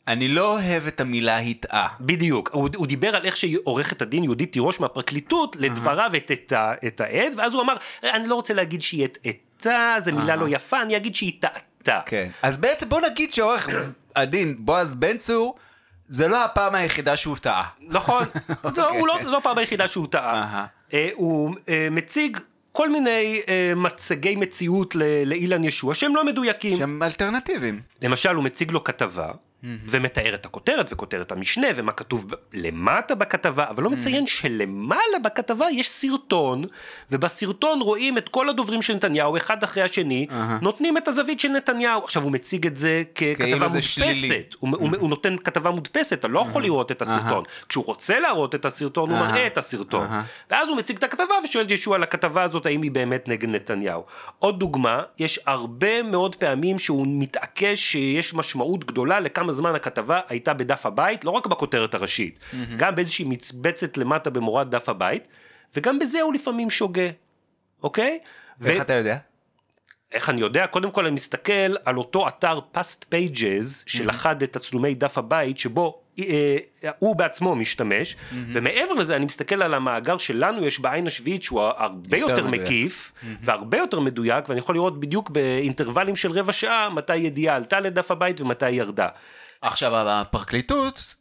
אני 0.08 0.28
לא 0.28 0.52
אוהב 0.52 0.86
את 0.86 1.00
המילה 1.00 1.38
הטעה. 1.38 1.88
בדיוק, 2.00 2.50
הוא, 2.52 2.68
הוא 2.76 2.86
דיבר 2.86 3.16
על 3.16 3.24
איך 3.24 3.36
שעורכת 3.36 4.02
הדין 4.02 4.24
יהודית 4.24 4.52
תירוש 4.52 4.80
מהפרקליטות 4.80 5.56
לדבריו 5.56 6.10
הטעתה 6.16 6.74
את 6.86 7.00
העד, 7.00 7.32
ואז 7.36 7.54
הוא 7.54 7.62
אמר, 7.62 7.76
אני 8.02 8.28
לא 8.28 8.34
רוצה 8.34 8.54
להגיד 8.54 8.82
שהיא 8.82 9.04
הטעתה, 9.04 9.96
זו 10.00 10.12
מילה 10.12 10.36
לא 10.36 10.48
יפה, 10.48 10.82
אני 10.82 10.96
אגיד 10.96 11.14
שהיא 11.14 11.32
טעתה. 11.40 12.00
כן. 12.06 12.28
אז 12.42 12.58
בעצם 12.58 12.88
בוא 12.88 13.00
נגיד 13.00 13.34
שעורך 13.34 13.68
הדין 14.16 14.56
בועז 14.58 14.94
בן 14.94 15.16
צור, 15.16 15.54
זה 16.08 16.28
לא 16.28 16.44
הפעם 16.44 16.74
היחידה 16.74 17.16
שהוא 17.16 17.36
טעה. 17.36 17.68
נכון, 17.80 18.24
לא, 18.76 18.88
הוא 18.88 19.08
לא, 19.08 19.18
לא 19.22 19.40
פעם 19.42 19.58
היחידה 19.58 19.88
שהוא 19.88 20.06
טעה. 20.06 20.66
אה, 20.94 21.08
הוא 21.14 21.54
אה, 21.68 21.88
מציג 21.90 22.38
כל 22.76 22.90
מיני 22.90 23.40
אה, 23.48 23.72
מצגי 23.76 24.36
מציאות 24.36 24.94
לאילן 25.26 25.64
ישוע 25.64 25.94
שהם 25.94 26.16
לא 26.16 26.24
מדויקים. 26.24 26.76
שהם 26.78 27.02
אלטרנטיביים. 27.02 27.80
למשל, 28.02 28.34
הוא 28.34 28.44
מציג 28.44 28.70
לו 28.70 28.84
כתבה, 28.84 29.32
ומתאר 29.86 30.34
את 30.34 30.46
הכותרת 30.46 30.92
וכותרת 30.92 31.32
המשנה 31.32 31.66
ומה 31.76 31.92
כתוב 31.92 32.26
למטה 32.52 33.14
בכתבה, 33.14 33.68
אבל 33.70 33.82
לא 33.82 33.90
מציין 33.90 34.26
שלמעלה 34.26 35.18
בכתבה 35.24 35.66
יש 35.70 35.88
סרטון, 35.88 36.64
ובסרטון 37.10 37.80
רואים 37.80 38.18
את 38.18 38.28
כל 38.28 38.48
הדוברים 38.48 38.82
של 38.82 38.94
נתניהו, 38.94 39.36
אחד 39.36 39.62
אחרי 39.62 39.82
השני, 39.82 40.26
נותנים 40.62 40.96
את 40.96 41.08
הזווית 41.08 41.40
של 41.40 41.48
נתניהו. 41.48 42.04
עכשיו, 42.04 42.22
הוא 42.22 42.32
מציג 42.32 42.66
את 42.66 42.76
זה 42.76 43.02
ככתבה 43.14 43.44
כאילו. 43.44 43.68
מודפסת. 43.68 44.54
הוא, 44.58 44.70
הוא, 44.78 44.88
הוא 44.98 45.10
נותן 45.10 45.36
כתבה 45.44 45.70
מודפסת, 45.70 46.12
אתה 46.12 46.28
לא 46.28 46.40
יכול 46.40 46.62
לראות 46.62 46.92
את 46.92 47.02
הסרטון. 47.02 47.44
כשהוא 47.68 47.84
רוצה 47.84 48.20
להראות 48.20 48.54
את 48.54 48.64
הסרטון, 48.64 49.10
הוא. 49.10 49.18
מראה 49.18 49.46
את 49.46 49.58
הסרטון. 49.58 50.06
ואז 50.50 50.68
הוא 50.68 50.76
מציג 50.76 50.96
את 50.96 51.02
הכתבה 51.02 51.34
ושואל 51.44 51.64
את 51.64 51.70
ישוע 51.70 51.96
על 51.96 52.02
הכתבה 52.02 52.42
הזאת, 52.42 52.66
האם 52.66 52.82
היא 52.82 52.90
באמת 52.90 53.28
נגד 53.28 53.48
נתניהו. 53.48 54.04
עוד 54.38 54.60
דוגמה, 54.60 55.02
יש 55.18 55.40
הרבה 55.46 56.02
מאוד 56.02 56.36
פעמים 56.36 56.78
שהוא 56.78 57.06
מתעקש 57.08 57.92
שיש 57.92 58.34
משמעות 58.34 58.84
גדולה 58.84 59.20
לכמה 59.20 59.52
זמן 59.54 59.74
הכתבה 59.74 60.20
הייתה 60.28 60.54
בדף 60.54 60.86
הבית, 60.86 61.24
לא 61.24 61.30
רק 61.30 61.46
בכותרת 61.46 61.94
הראשית, 61.94 62.38
גם 62.76 62.94
באיזושהי 62.94 63.24
מצבצת 63.24 63.96
למטה 63.96 64.30
במורד 64.30 64.70
דף 64.70 64.88
הבית, 64.88 65.28
וגם 65.76 65.98
בזה 65.98 66.20
הוא 66.20 66.34
לפעמים 66.34 66.70
שוגה, 66.70 67.08
אוקיי? 67.82 68.18
ואיך 68.60 68.80
אתה 68.80 68.92
יודע? 68.92 69.16
איך 70.12 70.30
אני 70.30 70.40
יודע? 70.40 70.66
קודם 70.66 70.90
כל 70.90 71.06
אני 71.06 71.14
מסתכל 71.14 71.76
על 71.84 71.96
אותו 71.96 72.28
אתר 72.28 72.58
past 72.74 73.04
pages 73.10 73.82
שלכד 73.86 74.42
את 74.42 74.52
תצלומי 74.52 74.94
דף 74.94 75.18
הבית 75.18 75.58
שבו 75.58 76.00
אה, 76.18 76.56
הוא 76.98 77.16
בעצמו 77.16 77.54
משתמש 77.54 78.16
ומעבר 78.52 78.92
לזה 78.92 79.16
אני 79.16 79.24
מסתכל 79.24 79.62
על 79.62 79.74
המאגר 79.74 80.18
שלנו 80.18 80.64
יש 80.64 80.80
בעין 80.80 81.06
השביעית 81.06 81.42
שהוא 81.42 81.62
הרבה 81.62 82.16
יותר 82.16 82.30
יותר. 82.30 82.46
מקיף 82.46 83.12
והרבה 83.42 83.78
יותר 83.78 84.00
מדויק 84.00 84.48
ואני 84.48 84.58
יכול 84.60 84.74
לראות 84.74 85.00
בדיוק 85.00 85.30
באינטרוולים 85.30 86.16
של 86.16 86.32
רבע 86.32 86.52
שעה 86.52 86.90
מתי 86.90 87.16
ידיעה 87.16 87.56
עלתה 87.56 87.80
לדף 87.80 88.10
הבית 88.10 88.40
ומתי 88.40 88.70
ירדה. 88.70 89.08
עכשיו, 89.66 90.08
הפרקליטות, 90.08 91.14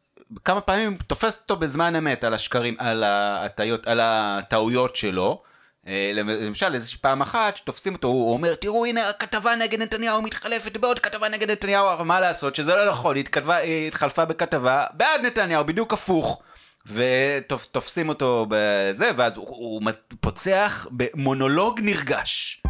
כמה 0.46 0.62
פעמים 0.62 0.98
תופסת 1.08 1.42
אותו 1.42 1.56
בזמן 1.56 1.96
אמת 1.96 2.24
על 2.24 2.34
השקרים, 2.34 2.76
על 2.80 3.04
הטעויות, 3.06 3.88
על 3.88 4.00
הטעויות 4.04 4.96
שלו, 4.96 5.42
אה, 5.88 6.12
למשל, 6.14 6.74
איזושהי 6.74 6.98
פעם 7.02 7.22
אחת 7.22 7.58
שתופסים 7.58 7.94
אותו, 7.94 8.08
הוא 8.08 8.34
אומר, 8.34 8.56
תראו, 8.56 8.86
הנה 8.86 9.10
הכתבה 9.10 9.56
נגד 9.56 9.82
נתניהו 9.82 10.22
מתחלפת 10.22 10.78
בעוד 10.78 11.00
כתבה 11.00 11.30
נגד 11.30 11.52
נתניהו, 11.52 11.94
אבל 11.94 12.06
מה 12.06 12.20
לעשות 12.20 12.56
שזה 12.56 12.76
לא 12.76 12.90
נכון, 12.90 13.16
היא 13.16 13.24
התכתבה- 13.24 13.56
היא 13.56 13.88
התחלפה 13.88 14.26
בכתבה 14.26 14.86
בעד 14.94 15.22
נתניהו, 15.26 15.66
בדיוק 15.66 15.94
הפוך. 15.94 16.42
ותופסים 16.86 18.10
אותו 18.10 18.46
בזה, 18.50 19.12
ואז 19.16 19.38
הוא, 19.38 19.48
הוא 19.48 19.82
פוצח 20.22 20.88
במונולוג 20.92 21.80
נרגש. 21.84 22.64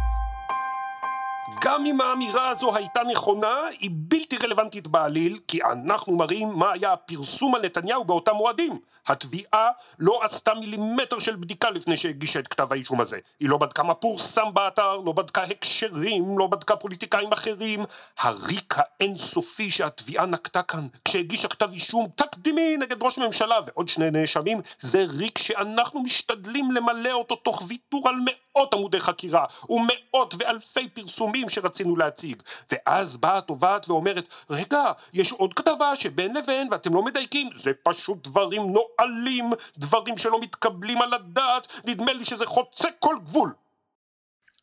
גם 1.60 1.86
אם 1.86 2.00
האמירה 2.00 2.48
הזו 2.48 2.76
הייתה 2.76 3.00
נכונה, 3.12 3.54
היא 3.80 3.90
בלתי 3.92 4.36
רלוונטית 4.42 4.86
בעליל, 4.86 5.38
כי 5.48 5.62
אנחנו 5.62 6.16
מראים 6.16 6.48
מה 6.48 6.72
היה 6.72 6.92
הפרסום 6.92 7.54
על 7.54 7.62
נתניהו 7.64 8.04
באותם 8.04 8.34
מועדים. 8.34 8.78
התביעה 9.06 9.70
לא 9.98 10.20
עשתה 10.22 10.54
מילימטר 10.54 11.18
של 11.18 11.36
בדיקה 11.36 11.70
לפני 11.70 11.96
שהגישה 11.96 12.40
את 12.40 12.48
כתב 12.48 12.72
האישום 12.72 13.00
הזה. 13.00 13.18
היא 13.40 13.48
לא 13.48 13.58
בדקה 13.58 13.82
מה 13.82 13.94
פורסם 13.94 14.54
באתר, 14.54 14.96
לא 14.96 15.12
בדקה 15.12 15.42
הקשרים, 15.42 16.38
לא 16.38 16.46
בדקה 16.46 16.76
פוליטיקאים 16.76 17.32
אחרים. 17.32 17.84
הריק 18.18 18.74
האינסופי 18.78 19.70
שהתביעה 19.70 20.26
נקטה 20.26 20.62
כאן, 20.62 20.86
כשהגישה 21.04 21.48
כתב 21.48 21.72
אישום 21.72 22.08
תקדימי 22.14 22.76
נגד 22.76 23.02
ראש 23.02 23.18
ממשלה 23.18 23.56
ועוד 23.66 23.88
שני 23.88 24.10
נאשמים, 24.10 24.60
זה 24.78 25.04
ריק 25.08 25.38
שאנחנו 25.38 26.02
משתדלים 26.02 26.70
למלא 26.70 27.12
אותו 27.12 27.36
תוך 27.36 27.62
ויתור 27.68 28.08
על 28.08 28.14
מאות 28.24 28.74
עמודי 28.74 29.00
חקירה 29.00 29.44
ומאות 29.68 30.34
ואלפי 30.38 30.88
פרסומים 31.34 31.48
שרצינו 31.48 31.96
להציג. 31.96 32.42
ואז 32.72 33.16
באה 33.16 33.38
התובעת 33.38 33.88
ואומרת, 33.88 34.34
רגע, 34.50 34.82
יש 35.12 35.32
עוד 35.32 35.54
כתבה 35.54 35.96
שבין 35.96 36.34
לבין 36.34 36.68
ואתם 36.70 36.94
לא 36.94 37.02
מדייקים, 37.02 37.50
זה 37.54 37.72
פשוט 37.82 38.28
דברים 38.28 38.62
נואלים, 38.62 39.50
דברים 39.78 40.16
שלא 40.16 40.40
מתקבלים 40.40 41.02
על 41.02 41.14
הדעת, 41.14 41.80
נדמה 41.84 42.12
לי 42.12 42.24
שזה 42.24 42.46
חוצה 42.46 42.88
כל 42.98 43.16
גבול. 43.24 43.52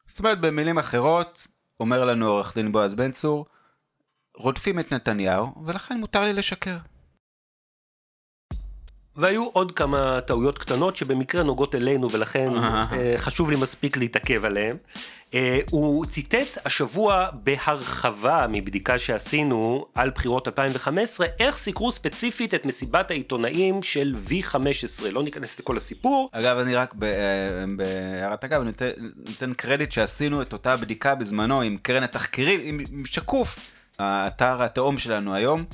זאת 0.08 0.20
אומרת, 0.20 0.42
במילים 0.42 0.78
אחרות, 0.78 1.48
אומר 1.80 2.06
לנו 2.06 2.28
עורך 2.28 2.56
דין 2.56 2.72
בועז 2.72 2.96
בן 2.96 3.12
צור, 3.12 3.46
רודפים 4.38 4.80
את 4.80 4.94
נתניהו, 4.94 5.48
ולכן 5.66 5.98
מותר 5.98 6.22
לי 6.22 6.34
לשקר. 6.34 6.78
והיו 9.16 9.48
עוד 9.54 9.72
כמה 9.72 10.22
טעויות 10.22 10.58
קטנות 10.58 10.96
שבמקרה 10.96 11.44
נוגעות 11.44 11.76
אלינו 11.76 12.12
ולכן 12.12 12.58
אה, 12.58 13.14
חשוב 13.18 13.50
לי 13.50 13.56
מספיק 13.56 13.98
להתעכב 13.98 14.46
עליהן. 14.46 14.78
אה, 15.34 15.60
הוא 15.70 16.06
ציטט 16.06 16.58
השבוע 16.66 17.28
בהרחבה 17.34 18.46
מבדיקה 18.50 19.00
שעשינו 19.00 19.86
על 19.96 20.10
בחירות 20.10 20.48
2015, 20.48 21.28
איך 21.40 21.58
סיקרו 21.58 21.92
ספציפית 21.92 22.54
את 22.54 22.66
מסיבת 22.66 23.12
העיתונאים 23.12 23.84
של 23.84 24.16
V15. 24.28 25.06
לא 25.12 25.24
ניכנס 25.24 25.60
לכל 25.60 25.78
הסיפור. 25.78 26.30
אגב, 26.32 26.58
אני 26.58 26.76
רק 26.76 26.94
אה, 27.04 27.10
בהערת 27.78 28.44
אגב, 28.44 28.62
אני 28.62 28.72
נותן, 29.28 29.54
קרדיט 29.54 29.92
שעשינו 29.92 30.42
את 30.42 30.54
אותה 30.54 30.78
בדיקה 30.78 31.16
בזמנו 31.16 31.62
עם 31.62 31.78
קרן 31.78 32.04
התחקירים, 32.04 32.80
עם 32.92 33.06
שקוף, 33.06 33.60
האתר 34.00 34.64
התאום 34.64 34.98
שלנו 34.98 35.34
היום. 35.34 35.66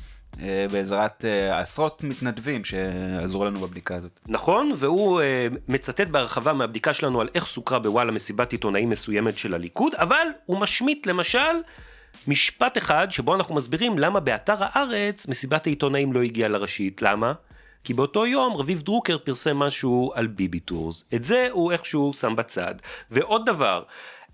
אה, 0.42 0.66
בעזרת 0.72 1.26
אה, 1.26 1.60
עשרות 1.60 2.04
מתנדבים 2.04 2.66
שעזרו 2.66 3.46
לנו 3.46 3.60
בבדיקה 3.60 3.96
הזאת. 3.96 4.20
נכון, 4.28 4.72
והוא 4.76 5.22
אה, 5.22 5.48
מצטט 5.68 6.08
בהרחבה 6.08 6.54
מהבדיקה 6.54 6.94
שלנו 6.94 7.22
על 7.22 7.30
איך 7.36 7.46
סוקרה 7.46 7.80
בוואלה 7.80 8.12
מסיבת 8.12 8.52
עיתונאים 8.52 8.90
מסוימת 8.90 9.38
של 9.38 9.54
הליכוד, 9.54 9.96
אבל 9.96 10.28
הוא 10.46 10.60
משמיט 10.60 11.08
למשל 11.08 11.56
משפט 12.28 12.78
אחד 12.78 13.08
שבו 13.12 13.36
אנחנו 13.36 13.56
מסבירים 13.56 14.00
למה 14.00 14.20
באתר 14.20 14.56
הארץ 14.60 15.28
מסיבת 15.28 15.68
העיתונאים 15.68 16.14
לא 16.14 16.22
הגיעה 16.22 16.50
לראשית. 16.50 17.02
למה? 17.02 17.34
כי 17.84 17.94
באותו 17.94 18.26
יום 18.26 18.56
רביב 18.56 18.82
דרוקר 18.82 19.18
פרסם 19.18 19.58
משהו 19.58 20.12
על 20.16 20.28
ביבי 20.28 20.60
טורס. 20.60 21.04
את 21.16 21.24
זה 21.24 21.48
הוא 21.52 21.72
איכשהו 21.72 22.14
שם 22.14 22.36
בצד. 22.36 22.76
ועוד 23.12 23.46
דבר, 23.46 23.84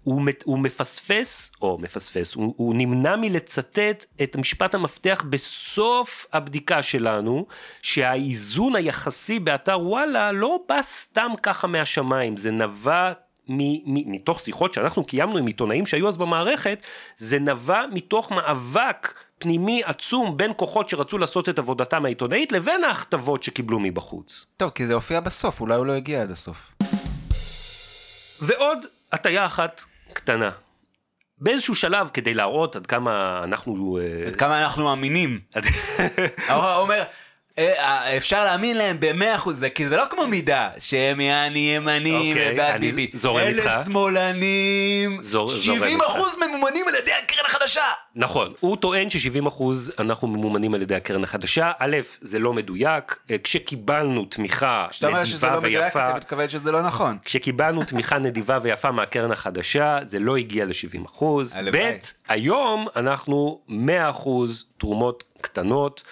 הוא, 0.04 0.22
הוא 0.44 0.60
מפספס, 0.60 1.52
או 1.62 1.78
מפספס, 1.78 2.34
הוא, 2.34 2.54
הוא 2.58 2.76
נמנע 2.76 3.16
מלצטט 3.16 4.06
את 4.24 4.36
משפט 4.36 4.76
המפתח 4.76 5.24
בסוף 5.30 6.26
הבדיקה 6.34 6.84
שלנו, 6.84 7.46
שהאיזון 7.82 8.76
היחסי 8.76 9.40
באתר 9.40 9.80
וואלה 9.82 10.32
לא 10.32 10.60
בא 10.70 10.82
סתם 10.82 11.32
ככה 11.44 11.68
מהשמיים, 11.68 12.38
זה 12.38 12.52
נבע 12.52 13.12
מ- 13.48 13.94
מ- 13.94 14.12
מתוך 14.12 14.40
שיחות 14.40 14.74
שאנחנו 14.74 15.04
קיימנו 15.04 15.38
עם 15.38 15.48
עיתונאים 15.48 15.86
שהיו 15.86 16.08
אז 16.08 16.18
במערכת, 16.18 16.82
זה 17.18 17.40
נבע 17.40 17.82
מתוך 17.92 18.32
מאבק 18.32 19.14
פנימי 19.40 19.82
עצום 19.86 20.38
בין 20.38 20.52
כוחות 20.56 20.90
שרצו 20.90 21.18
לעשות 21.18 21.50
את 21.50 21.60
עבודתם 21.60 22.06
העיתונאית 22.06 22.52
לבין 22.52 22.84
ההכתבות 22.84 23.44
שקיבלו 23.44 23.80
מבחוץ. 23.80 24.46
טוב, 24.58 24.70
כי 24.70 24.88
זה 24.88 24.94
הופיע 24.94 25.20
בסוף, 25.20 25.62
אולי 25.62 25.76
הוא 25.76 25.86
לא 25.86 25.94
הגיע 25.94 26.22
עד 26.22 26.32
הסוף. 26.32 26.76
ועוד 28.42 28.86
הטיה 29.12 29.46
אחת 29.46 29.82
קטנה. 30.14 30.50
באיזשהו 31.38 31.76
שלב, 31.76 32.10
כדי 32.14 32.34
להראות 32.34 32.76
עד 32.76 32.88
כמה 32.88 33.42
אנחנו... 33.44 34.00
אה, 34.02 34.28
עד 34.28 34.36
כמה 34.36 34.64
אנחנו 34.64 34.94
אמינים. 34.94 35.40
עד- 35.54 35.66
הוא 36.50 36.56
אומר, 36.64 36.96
"אה, 36.96 37.00
אה, 37.00 37.04
אפשר 38.18 38.44
להאמין 38.44 38.78
להם 38.78 38.98
במאה 39.00 39.36
אחוז, 39.36 39.66
כי 39.76 39.88
זה 39.88 39.98
לא 39.98 40.04
כמו 40.10 40.28
מידה, 40.28 40.70
שהם 40.80 41.22
יעני 41.22 41.76
ימנים 41.76 42.30
אוקיי, 42.38 42.54
ובעד 42.54 42.76
אני 42.76 42.92
ביבי. 42.92 43.18
זורם 43.18 43.48
איתך. 43.48 43.66
אלה 43.68 43.84
שמאלנים, 43.86 45.22
זור- 45.22 45.50
זורם 45.50 45.62
70 45.80 46.02
איתך. 46.02 46.10
אחוז 46.10 46.30
ממומנים 46.48 46.86
על 46.88 46.96
ידי 46.96 47.12
הקרן 47.24 47.46
החדשה. 47.46 47.82
נכון, 48.16 48.54
הוא 48.60 48.78
טוען 48.78 49.10
ש-70% 49.10 49.64
אנחנו 50.00 50.28
ממומנים 50.28 50.74
על 50.74 50.82
ידי 50.82 50.96
הקרן 50.96 51.24
החדשה. 51.24 51.72
א', 51.80 51.98
זה 52.22 52.40
לא 52.40 52.54
מדויק, 52.54 53.18
אה, 53.32 53.36
כשקיבלנו 53.44 54.26
תמיכה 54.26 54.88
כשאתה 54.92 55.08
אומר 55.08 55.24
שזה 55.26 55.36
נדיבה 55.48 55.54
לא 55.56 55.62
מדויק, 55.62 55.84
ויפה, 55.84 56.10
אתה 56.10 56.18
מתכוון 56.18 56.50
שזה 56.50 56.72
לא 56.72 56.82
נכון. 56.82 57.18
כשקיבלנו 57.26 57.84
תמיכה 57.84 58.18
נדיבה 58.18 58.60
ויפה 58.62 58.92
מהקרן 58.92 59.32
החדשה, 59.32 59.98
זה 60.06 60.20
לא 60.20 60.38
הגיע 60.38 60.66
ל-70%. 60.66 61.24
הלוואי. 61.54 61.92
ב', 61.92 61.98
היום 62.30 62.88
אנחנו 62.96 63.62
100% 63.70 63.74
תרומות 64.78 65.24
קטנות 65.42 66.04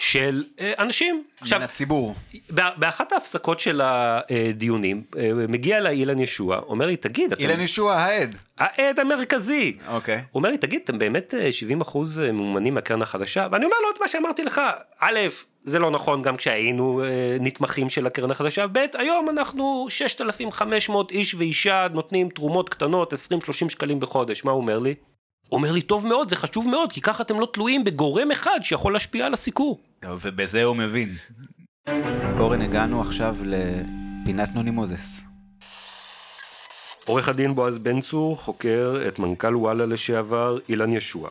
של 0.00 0.44
אה, 0.60 0.72
אנשים. 0.78 1.24
מן 1.52 1.62
הציבור. 1.62 2.14
בא- 2.50 2.70
באחת 2.76 3.12
ההפסקות 3.12 3.60
של 3.60 3.80
הדיונים, 3.84 5.02
אה, 5.18 5.30
מגיע 5.48 5.78
אליי 5.78 5.96
אילן 5.96 6.18
ישוע, 6.18 6.58
אומר 6.58 6.86
לי, 6.86 6.96
תגיד, 6.96 7.32
אתם... 7.32 7.42
אילן 7.42 7.60
ישוע 7.60 7.94
העד. 7.94 8.36
העד 8.58 8.98
המרכזי. 9.00 9.76
אוקיי. 9.88 10.14
הוא 10.16 10.22
אומר 10.34 10.50
לי, 10.50 10.58
תגיד, 10.58 10.80
אתם 10.84 10.98
באמת 10.98 11.34
אה, 11.34 11.52
70 11.52 11.80
אחוז 11.80 12.18
ממומנים 12.18 12.74
מהקרן 12.74 13.02
החדשה? 13.02 13.46
ואני 13.52 13.64
אומר 13.64 13.76
לו 13.82 13.90
את 13.94 14.00
מה 14.00 14.08
שאמרתי 14.08 14.44
לך, 14.44 14.60
א', 15.00 15.18
זה 15.64 15.78
לא 15.78 15.90
נכון 15.90 16.22
גם 16.22 16.36
כשהיינו 16.36 17.02
אה, 17.04 17.08
נתמכים 17.40 17.88
של 17.88 18.06
הקרן 18.06 18.30
החדשה, 18.30 18.66
ב', 18.66 18.78
היום 18.94 19.30
אנחנו 19.30 19.86
6,500 19.88 21.10
איש 21.10 21.34
ואישה 21.34 21.86
נותנים 21.92 22.28
תרומות 22.28 22.68
קטנות, 22.68 23.12
20-30 23.12 23.16
שקלים 23.68 24.00
בחודש, 24.00 24.44
מה 24.44 24.50
הוא 24.52 24.60
אומר 24.60 24.78
לי? 24.78 24.94
אומר 25.52 25.72
לי, 25.72 25.82
טוב 25.82 26.06
מאוד, 26.06 26.30
זה 26.30 26.36
חשוב 26.36 26.68
מאוד, 26.68 26.92
כי 26.92 27.00
ככה 27.00 27.22
אתם 27.22 27.40
לא 27.40 27.48
תלויים 27.52 27.84
בגורם 27.84 28.30
אחד 28.30 28.58
שיכול 28.62 28.92
להשפיע 28.92 29.26
על 29.26 29.32
הסיקור. 29.32 29.80
ובזה 30.04 30.64
הוא 30.64 30.76
מבין. 30.76 31.16
אורן, 32.38 32.62
הגענו 32.62 33.00
עכשיו 33.00 33.36
לפינת 33.42 34.48
נוני 34.54 34.70
מוזס. 34.70 35.24
עורך 37.04 37.28
הדין 37.28 37.54
בועז 37.54 37.78
בן 37.78 38.00
צור 38.00 38.36
חוקר 38.36 39.02
את 39.08 39.18
מנכ"ל 39.18 39.56
וואלה 39.56 39.86
לשעבר 39.86 40.58
אילן 40.68 40.92
ישוע. 40.92 41.28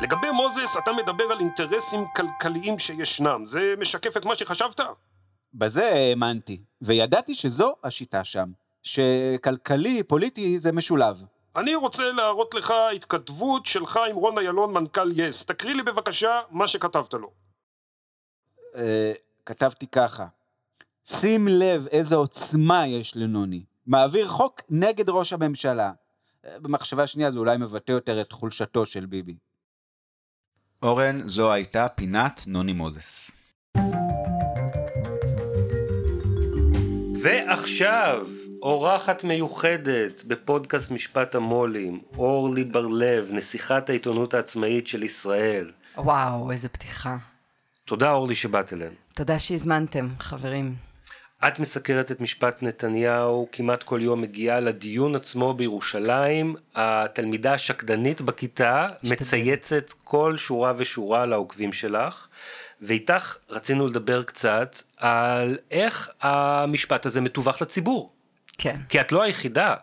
לגבי 0.00 0.30
מוזס, 0.30 0.76
אתה 0.76 0.90
מדבר 0.92 1.24
על 1.24 1.40
אינטרסים 1.40 2.04
כלכליים 2.16 2.78
שישנם, 2.78 3.44
זה 3.44 3.74
משקף 3.78 4.16
את 4.16 4.24
מה 4.24 4.36
שחשבת? 4.36 4.80
בזה 5.54 5.90
האמנתי, 5.94 6.62
וידעתי 6.82 7.34
שזו 7.34 7.74
השיטה 7.84 8.24
שם, 8.24 8.48
שכלכלי, 8.82 10.02
פוליטי, 10.02 10.58
זה 10.58 10.72
משולב. 10.72 11.24
אני 11.58 11.74
רוצה 11.74 12.12
להראות 12.12 12.54
לך 12.54 12.72
התכתבות 12.96 13.66
שלך 13.66 14.00
עם 14.10 14.16
רון 14.16 14.38
איילון, 14.38 14.72
מנכ"ל 14.72 15.20
יס. 15.20 15.46
תקריא 15.46 15.74
לי 15.74 15.82
בבקשה 15.82 16.40
מה 16.50 16.68
שכתבת 16.68 17.14
לו. 17.14 17.30
אה, 18.76 19.12
כתבתי 19.46 19.86
ככה, 19.86 20.26
שים 21.06 21.48
לב 21.48 21.86
איזה 21.86 22.14
עוצמה 22.14 22.86
יש 22.86 23.16
לנוני. 23.16 23.64
מעביר 23.86 24.28
חוק 24.28 24.60
נגד 24.70 25.10
ראש 25.10 25.32
הממשלה. 25.32 25.92
אה, 26.44 26.60
במחשבה 26.60 27.06
שנייה 27.06 27.30
זה 27.30 27.38
אולי 27.38 27.56
מבטא 27.56 27.92
יותר 27.92 28.20
את 28.20 28.32
חולשתו 28.32 28.86
של 28.86 29.06
ביבי. 29.06 29.36
אורן, 30.82 31.28
זו 31.28 31.52
הייתה 31.52 31.88
פינת 31.88 32.42
נוני 32.46 32.72
מוזס. 32.72 33.30
ועכשיו, 37.22 38.26
אורחת 38.62 39.24
מיוחדת 39.24 40.24
בפודקאסט 40.26 40.90
משפט 40.90 41.34
המו"לים, 41.34 42.00
אורלי 42.16 42.64
בר-לב, 42.64 43.28
נסיכת 43.30 43.90
העיתונות 43.90 44.34
העצמאית 44.34 44.86
של 44.86 45.02
ישראל. 45.02 45.70
וואו, 45.96 46.50
איזה 46.50 46.68
פתיחה. 46.68 47.16
תודה 47.84 48.12
אורלי 48.12 48.34
שבאת 48.34 48.72
אלינו. 48.72 48.94
תודה 49.14 49.38
שהזמנתם, 49.38 50.08
חברים. 50.18 50.74
את 51.48 51.58
מסקרת 51.58 52.12
את 52.12 52.20
משפט 52.20 52.62
נתניהו, 52.62 53.48
כמעט 53.52 53.82
כל 53.82 53.98
יום 54.02 54.20
מגיעה 54.20 54.60
לדיון 54.60 55.14
עצמו 55.14 55.54
בירושלים. 55.54 56.56
התלמידה 56.74 57.52
השקדנית 57.52 58.20
בכיתה 58.20 58.86
מצייצת 59.02 59.92
כל 60.04 60.36
שורה 60.36 60.72
ושורה 60.76 61.26
לעוקבים 61.26 61.72
שלך, 61.72 62.26
ואיתך 62.82 63.36
רצינו 63.50 63.86
לדבר 63.86 64.22
קצת 64.22 64.76
על 64.96 65.58
איך 65.70 66.10
המשפט 66.20 67.06
הזה 67.06 67.20
מתווך 67.20 67.62
לציבור. 67.62 68.17
כן, 68.58 68.76
כי 68.88 69.00
את 69.00 69.12
לא 69.12 69.22
היחידה 69.22 69.74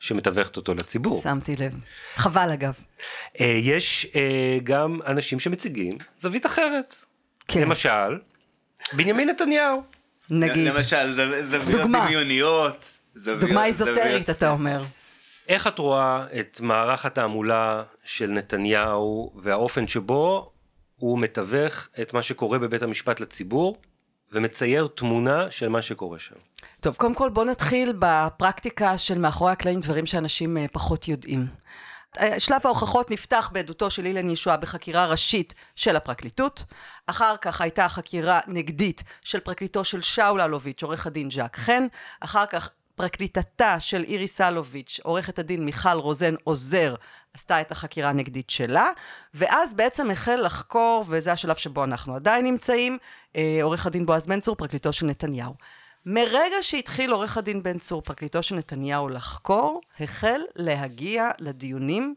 שמתווכת 0.00 0.56
אותו 0.56 0.74
לציבור. 0.74 1.22
שמתי 1.22 1.56
לב. 1.56 1.72
חבל 2.16 2.50
אגב. 2.52 2.72
אה, 3.40 3.46
יש 3.60 4.06
אה, 4.14 4.58
גם 4.64 4.98
אנשים 5.06 5.40
שמציגים 5.40 5.98
זווית 6.18 6.46
אחרת. 6.46 6.96
כן, 7.48 7.60
למשל, 7.60 8.18
בנימין 8.92 9.28
נתניהו. 9.28 9.82
נגיד. 10.30 10.66
למשל, 10.66 11.12
זו- 11.12 11.22
זוויות 11.44 11.80
דוגמה. 11.80 12.04
דמיוניות. 12.06 12.90
זוויות- 13.14 13.40
דוגמה 13.40 13.66
איזוטרית, 13.66 13.96
זוויות- 13.96 14.30
אתה 14.30 14.50
אומר. 14.50 14.82
איך 15.48 15.66
את 15.66 15.78
רואה 15.78 16.24
את 16.40 16.60
מערך 16.60 17.06
התעמולה 17.06 17.82
של 18.04 18.30
נתניהו 18.30 19.32
והאופן 19.42 19.86
שבו 19.86 20.52
הוא 20.96 21.18
מתווך 21.18 21.88
את 22.02 22.12
מה 22.12 22.22
שקורה 22.22 22.58
בבית 22.58 22.82
המשפט 22.82 23.20
לציבור 23.20 23.76
ומצייר 24.32 24.88
תמונה 24.94 25.50
של 25.50 25.68
מה 25.68 25.82
שקורה 25.82 26.18
שם? 26.18 26.34
טוב, 26.82 26.96
קודם 26.96 27.14
כל 27.14 27.28
בואו 27.28 27.46
נתחיל 27.46 27.94
בפרקטיקה 27.98 28.98
של 28.98 29.18
מאחורי 29.18 29.52
הקלעים, 29.52 29.80
דברים 29.80 30.06
שאנשים 30.06 30.56
אה, 30.56 30.66
פחות 30.72 31.08
יודעים. 31.08 31.46
אה, 32.18 32.40
שלב 32.40 32.60
ההוכחות 32.64 33.10
נפתח 33.10 33.50
בעדותו 33.52 33.90
של 33.90 34.06
אילן 34.06 34.30
ישועה 34.30 34.56
בחקירה 34.56 35.06
ראשית 35.06 35.54
של 35.76 35.96
הפרקליטות. 35.96 36.64
אחר 37.06 37.36
כך 37.40 37.60
הייתה 37.60 37.88
חקירה 37.88 38.40
נגדית 38.46 39.02
של 39.22 39.40
פרקליטו 39.40 39.84
של 39.84 40.00
שאול 40.00 40.40
אלוביץ', 40.40 40.82
עורך 40.82 41.06
הדין 41.06 41.30
ז'אק 41.30 41.56
חן. 41.56 41.86
אחר 42.20 42.46
כך 42.46 42.68
פרקליטתה 42.94 43.80
של 43.80 44.04
איריס 44.04 44.40
אלוביץ', 44.40 45.00
עורכת 45.02 45.38
הדין 45.38 45.64
מיכל 45.64 45.96
רוזן 45.96 46.34
עוזר, 46.44 46.94
עשתה 47.34 47.60
את 47.60 47.70
החקירה 47.70 48.08
הנגדית 48.08 48.50
שלה, 48.50 48.90
ואז 49.34 49.74
בעצם 49.74 50.10
החל 50.10 50.40
לחקור, 50.42 51.04
וזה 51.08 51.32
השלב 51.32 51.56
שבו 51.56 51.84
אנחנו 51.84 52.14
עדיין 52.14 52.44
נמצאים, 52.44 52.98
אה, 53.36 53.58
עורך 53.62 53.86
הדין 53.86 54.06
בועז 54.06 54.26
בן 54.26 54.40
צור, 54.40 54.56
פרקליטו 54.56 54.92
של 54.92 55.06
נתניהו. 55.06 55.54
מרגע 56.06 56.56
שהתחיל 56.60 57.12
עורך 57.12 57.36
הדין 57.36 57.62
בן 57.62 57.78
צור, 57.78 58.02
פרקליטו 58.02 58.42
של 58.42 58.54
נתניהו, 58.54 59.08
לחקור, 59.08 59.80
החל 60.00 60.40
להגיע 60.56 61.30
לדיונים. 61.38 62.14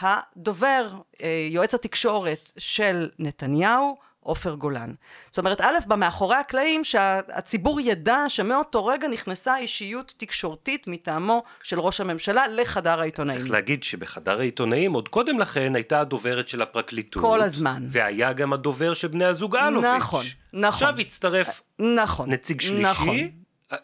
הדובר, 0.00 0.92
אה, 1.22 1.46
יועץ 1.50 1.74
התקשורת 1.74 2.52
של 2.58 3.10
נתניהו, 3.18 3.96
עופר 4.26 4.54
גולן. 4.54 4.92
זאת 5.30 5.38
אומרת, 5.38 5.60
א', 5.60 5.74
במאחורי 5.86 6.36
הקלעים, 6.36 6.84
שהציבור 6.84 7.80
ידע 7.80 8.18
שמאותו 8.28 8.86
רגע 8.86 9.08
נכנסה 9.08 9.58
אישיות 9.58 10.14
תקשורתית 10.16 10.86
מטעמו 10.86 11.42
של 11.62 11.80
ראש 11.80 12.00
הממשלה 12.00 12.48
לחדר 12.48 13.00
העיתונאים. 13.00 13.38
צריך 13.38 13.50
להגיד 13.50 13.82
שבחדר 13.82 14.38
העיתונאים 14.38 14.92
עוד 14.92 15.08
קודם 15.08 15.38
לכן 15.38 15.74
הייתה 15.74 16.00
הדוברת 16.00 16.48
של 16.48 16.62
הפרקליטות. 16.62 17.22
כל 17.22 17.42
הזמן. 17.42 17.84
והיה 17.88 18.32
גם 18.32 18.52
הדובר 18.52 18.94
של 18.94 19.08
בני 19.08 19.24
הזוג 19.24 19.56
אלוביץ'. 19.56 19.90
נכון, 19.96 20.24
נכון. 20.52 20.66
עכשיו 20.68 20.98
הצטרף 20.98 21.60
נכון. 21.78 22.30
נציג 22.30 22.60
שלישי, 22.60 22.82
נכון. 22.82 23.16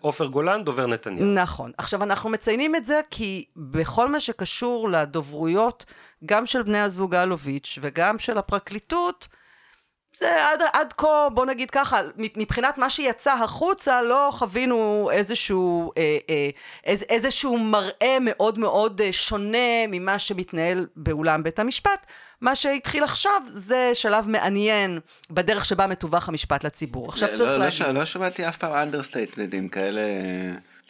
עופר 0.01 0.27
גולן, 0.27 0.65
דובר 0.65 0.87
נתניהו. 0.87 1.27
נכון. 1.27 1.73
עכשיו, 1.79 2.03
אנחנו 2.03 2.31
מציינים 2.31 2.77
את 2.77 2.87
זה 2.87 3.01
כי 3.11 3.45
בכל 3.57 4.09
מה 4.09 4.21
שקשור 4.21 4.89
לדוברויות, 4.89 5.85
גם 6.27 6.47
של 6.47 6.63
בני 6.63 6.81
הזוג 6.81 7.15
אלוביץ' 7.15 7.79
וגם 7.83 8.19
של 8.19 8.39
הפרקליטות, 8.39 9.29
זה 10.16 10.47
עד, 10.49 10.61
עד 10.73 10.92
כה, 10.97 11.28
בוא 11.35 11.47
נגיד 11.47 11.71
ככה, 11.71 12.00
מבחינת 12.37 12.78
מה 12.78 12.90
שיצא 12.90 13.33
החוצה, 13.33 14.02
לא 14.02 14.28
חווינו 14.33 15.11
איזשהו, 15.12 15.92
אה, 15.99 16.19
אה, 16.31 16.49
איז, 16.85 17.02
איזשהו 17.09 17.59
מראה 17.59 18.16
מאוד 18.21 18.59
מאוד 18.59 19.00
אה, 19.00 19.12
שונה 19.12 19.59
ממה 19.88 20.19
שמתנהל 20.19 20.87
באולם 20.97 21.42
בית 21.42 21.59
המשפט. 21.59 22.07
מה 22.40 22.54
שהתחיל 22.54 23.04
עכשיו 23.04 23.42
זה 23.47 23.90
שלב 23.95 24.28
מעניין 24.28 25.00
בדרך 25.31 25.64
שבה 25.64 25.87
מתווך 25.87 26.28
המשפט 26.28 26.64
לציבור. 26.64 27.09
עכשיו 27.09 27.28
לא- 27.33 27.37
צריך 27.37 27.50
לא 27.50 27.57
להגיד... 27.57 27.73
ש- 27.73 27.81
לא 27.83 28.04
שמעתי 28.04 28.49
אף 28.49 28.57
פעם 28.57 28.73
אנדרסטייטמנטים 28.73 29.69
כאלה 29.69 30.00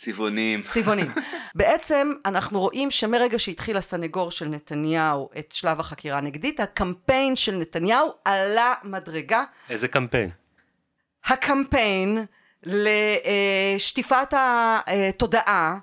אה, 0.09 0.13
צבעוניים. 0.13 0.63
צבעונים. 0.63 1.07
בעצם 1.55 2.13
אנחנו 2.25 2.61
רואים 2.61 2.91
שמרגע 2.91 3.39
שהתחיל 3.39 3.77
הסנגור 3.77 4.31
של 4.31 4.49
נתניהו 4.49 5.31
את 5.39 5.53
שלב 5.53 5.81
החקירה 5.81 6.19
הנגדית, 6.19 6.61
הקמפיין 6.61 7.37
של 7.37 7.55
נתניהו 7.55 8.09
עלה 8.25 8.75
מדרגה. 8.85 9.45
איזה 9.71 9.89
קמפיין. 9.89 10.31
הקמפיין 11.25 12.25
לשטיפת 12.63 14.35
התודעה 14.87 15.79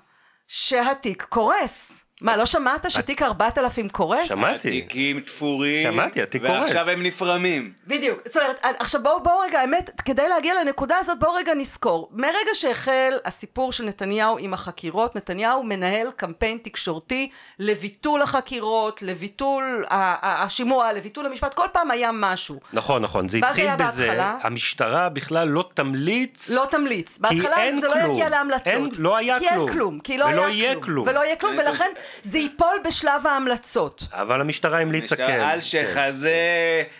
שהתיק 0.48 1.22
קורס. 1.22 2.04
מה, 2.20 2.36
לא 2.36 2.46
שמעת 2.46 2.90
שתיק 2.90 3.22
4000 3.22 3.88
קורס? 3.88 4.28
שמעתי. 4.28 4.68
התיקים 4.68 5.20
תפורים. 5.20 5.92
שמעתי, 5.92 6.22
התיק 6.22 6.42
קורס. 6.46 6.60
ועכשיו 6.60 6.88
הם 6.90 7.02
נפרמים. 7.02 7.72
בדיוק. 7.86 8.18
זאת 8.24 8.36
אומרת, 8.36 8.56
עכשיו 8.78 9.02
בואו 9.02 9.22
בואו 9.22 9.38
רגע, 9.38 9.60
האמת, 9.60 10.00
כדי 10.04 10.28
להגיע 10.28 10.54
לנקודה 10.64 10.96
הזאת, 10.98 11.18
בואו 11.18 11.32
רגע 11.34 11.54
נזכור. 11.54 12.08
מרגע 12.12 12.34
שהחל 12.54 13.12
הסיפור 13.24 13.72
של 13.72 13.84
נתניהו 13.84 14.38
עם 14.38 14.54
החקירות, 14.54 15.16
נתניהו 15.16 15.62
מנהל 15.62 16.10
קמפיין 16.16 16.58
תקשורתי 16.62 17.30
לביטול 17.58 18.22
החקירות, 18.22 19.02
לביטול 19.02 19.84
השימוע, 19.90 20.92
לביטול 20.92 21.26
המשפט, 21.26 21.54
כל 21.54 21.66
פעם 21.72 21.90
היה 21.90 22.10
משהו. 22.12 22.60
נכון, 22.72 23.02
נכון, 23.02 23.28
זה 23.28 23.38
התחיל 23.38 23.76
בזה, 23.76 24.06
בהתחלה- 24.06 24.36
המשטרה 24.42 25.08
בכלל 25.08 25.48
לא 25.48 25.64
תמליץ. 25.74 26.50
לא 26.50 26.64
תמליץ. 26.70 27.18
כי 27.28 27.40
בהתחלה 27.40 27.80
זה 27.80 27.88
לא 27.88 27.94
כלום. 27.94 28.10
יגיע 28.14 28.28
להמלצות. 28.28 28.66
אין- 28.66 28.88
לא 28.98 29.16
היה 29.16 29.38
כי 29.38 29.48
כלום. 29.48 29.68
אין 29.68 29.74
כלום. 29.76 29.98
כי 30.00 30.18
לא 30.18 30.24
ולא 30.24 30.46
היה 30.46 30.74
כלום. 30.80 31.08
ולא 31.08 31.20
יהיה 31.24 31.36
כלום, 31.36 31.54
ולכן 31.58 31.90
זה 32.22 32.38
ייפול 32.38 32.76
בשלב 32.86 33.26
ההמלצות. 33.26 34.02
אבל 34.12 34.40
המשטרה 34.40 34.78
המליצה 34.80 35.16
כן. 35.16 35.40
אלשיך 35.40 35.94
כן. 35.94 36.00
הזה, 36.00 36.34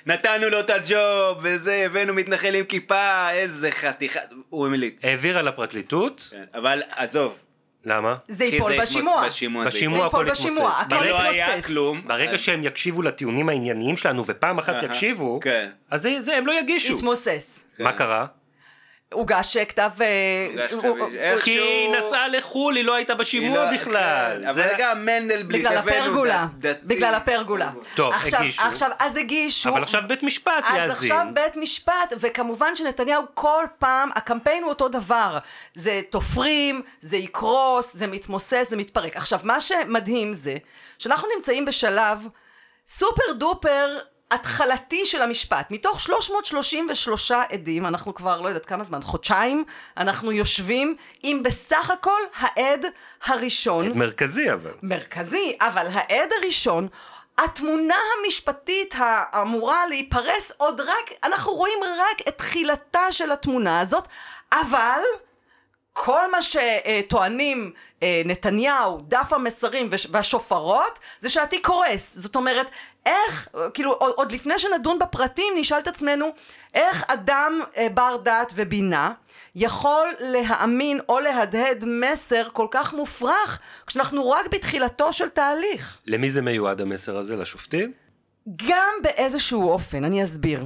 נתנו 0.07 0.49
לו 0.49 0.61
את 0.61 0.71
הג'וב, 0.71 1.39
וזה, 1.43 1.83
הבאנו 1.87 2.15
מתנחל 2.15 2.55
עם 2.55 2.65
כיפה, 2.65 3.31
איזה 3.31 3.71
חתיכה, 3.71 4.21
הוא 4.51 4.67
המליץ. 4.67 5.05
העבירה 5.05 5.43
לפרקליטות, 5.43 6.29
כן, 6.31 6.45
אבל 6.55 6.83
עזוב. 6.97 7.39
למה? 7.85 8.15
זה 8.29 8.45
ייפול 8.45 8.81
בשימוע. 8.83 9.27
בשימוע 9.27 9.63
זה 9.65 9.69
בשימוע 9.71 9.99
זה 9.99 10.05
ייפול 10.05 10.21
הכל 10.25 10.31
בשימוע, 10.31 10.59
יתמוסס. 10.71 10.81
הכל 10.81 11.05
לא 11.05 11.21
היה 11.21 11.49
יתמוסס. 11.49 11.67
כלום. 11.67 12.03
ברגע 12.07 12.39
שהם 12.39 12.65
יקשיבו 12.65 13.03
לטיעונים 13.03 13.49
הענייניים 13.49 13.97
שלנו 13.97 14.25
ופעם 14.27 14.59
אחת 14.59 14.83
יקשיבו, 14.83 15.41
כן. 15.43 15.69
אז 15.91 16.03
זה- 16.03 16.21
זה 16.21 16.37
הם 16.37 16.47
לא 16.47 16.59
יגישו. 16.61 16.95
התמוסס. 16.97 17.65
מה 17.79 17.93
קרה? 17.93 18.27
הוגש 19.15 19.57
כתב... 19.57 19.91
אה, 20.01 20.07
כתב- 20.69 20.85
הוא- 20.87 21.09
איך 21.19 21.45
כי 21.45 21.51
היא 21.51 21.61
שהוא- 21.93 21.97
נסעה 22.09 22.29
לחו"ל, 22.29 22.77
היא 22.77 22.85
לא 22.85 22.95
הייתה 22.95 23.15
בשימוע 23.15 23.65
לא- 23.65 23.73
בכלל. 23.73 24.39
כן, 24.43 24.49
אבל 24.49 24.55
זה- 24.55 24.75
גם 24.79 25.07
מנדלבליט, 25.07 25.61
בגלל 25.67 25.77
הבאנו 25.79 25.97
הפרגולה, 25.99 26.47
ד- 26.59 26.67
דתי. 26.67 26.81
בגלל 26.87 27.15
הפרגולה. 27.15 27.71
טוב, 27.95 28.13
עכשיו, 28.15 28.41
הגישו. 28.41 28.63
עכשיו, 28.63 28.91
אז 28.99 29.17
הגישו. 29.17 29.69
אבל 29.71 29.83
עכשיו 29.83 30.03
בית 30.07 30.23
משפט 30.23 30.53
אז 30.65 30.77
יאזין. 30.77 30.91
עכשיו 31.13 31.27
בית 31.35 31.57
משפט, 31.57 31.93
וכמובן 32.21 32.77
שנתניהו 32.77 33.23
כל 33.35 33.65
פעם, 33.79 34.11
הקמפיין 34.15 34.63
הוא 34.63 34.69
אותו 34.71 34.89
דבר. 34.89 35.39
זה 35.75 36.01
תופרים, 36.11 36.83
זה 37.01 37.17
יקרוס, 37.17 37.95
זה 37.97 38.07
מתמוסס, 38.07 38.67
זה 38.71 38.77
מתפרק. 38.77 39.17
עכשיו, 39.17 39.41
מה 39.43 39.61
שמדהים 39.61 40.35
זה, 40.35 40.57
שאנחנו 40.99 41.29
נמצאים 41.37 41.65
בשלב 41.65 42.27
סופר 42.87 43.33
דופר 43.39 43.99
התחלתי 44.31 45.07
של 45.07 45.23
המשפט. 45.23 45.67
מתוך 45.71 46.01
333 46.01 47.31
עדים, 47.33 47.87
אנחנו 47.87 48.15
כבר 48.15 48.41
לא 48.41 48.49
יודעת 48.49 48.67
כמה 48.67 48.85
זמן, 48.85 49.03
חודשיים, 49.03 49.65
אנחנו 49.97 50.33
יושבים 50.33 50.97
עם 51.23 51.43
בסך 51.43 51.91
הכל 51.91 52.21
העד 52.37 52.87
הראשון. 53.25 53.99
מרכזי 53.99 54.53
אבל. 54.53 54.73
מרכזי, 54.83 55.57
אבל 55.61 55.87
העד 55.93 56.29
הראשון, 56.43 56.89
התמונה 57.39 57.97
המשפטית 58.19 58.95
האמורה 58.99 59.87
להיפרס 59.87 60.53
עוד 60.57 60.81
רק, 60.81 61.11
אנחנו 61.25 61.53
רואים 61.53 61.79
רק 61.85 62.29
את 62.29 62.39
תחילתה 62.39 63.13
של 63.13 63.33
התמונה 63.33 63.81
הזאת, 63.81 64.09
אבל 64.53 65.01
כל 65.93 66.31
מה 66.31 66.39
שטוענים 66.43 67.73
אה, 68.03 68.23
נתניהו, 68.25 69.01
דף 69.09 69.33
המסרים 69.33 69.89
והשופרות, 70.11 70.99
זה 71.21 71.31
שהתיק 71.31 71.67
קורס. 71.67 72.17
זאת 72.17 72.37
אומרת, 72.37 72.71
איך, 73.07 73.49
כאילו, 73.75 73.93
עוד, 73.93 74.13
עוד 74.17 74.33
לפני 74.33 74.59
שנדון 74.59 74.99
בפרטים, 74.99 75.55
נשאל 75.57 75.79
את 75.79 75.89
עצמנו, 75.89 76.27
איך 76.75 77.05
אדם 77.09 77.61
אה, 77.77 77.89
בר 77.95 78.17
דעת 78.17 78.53
ובינה 78.57 79.13
יכול 79.55 80.09
להאמין 80.21 81.01
או 81.09 81.21
להדהד 81.21 81.85
מסר 81.87 82.49
כל 82.53 82.67
כך 82.71 82.93
מופרך, 82.93 83.61
כשאנחנו 83.87 84.31
רק 84.31 84.47
בתחילתו 84.51 85.13
של 85.13 85.29
תהליך. 85.29 85.99
למי 86.07 86.31
זה 86.31 86.43
מיועד 86.43 86.81
המסר 86.81 87.17
הזה? 87.19 87.37
לשופטים? 87.37 87.93
גם 88.57 88.93
באיזשהו 89.03 89.71
אופן, 89.71 90.05
אני 90.05 90.25
אסביר. 90.25 90.65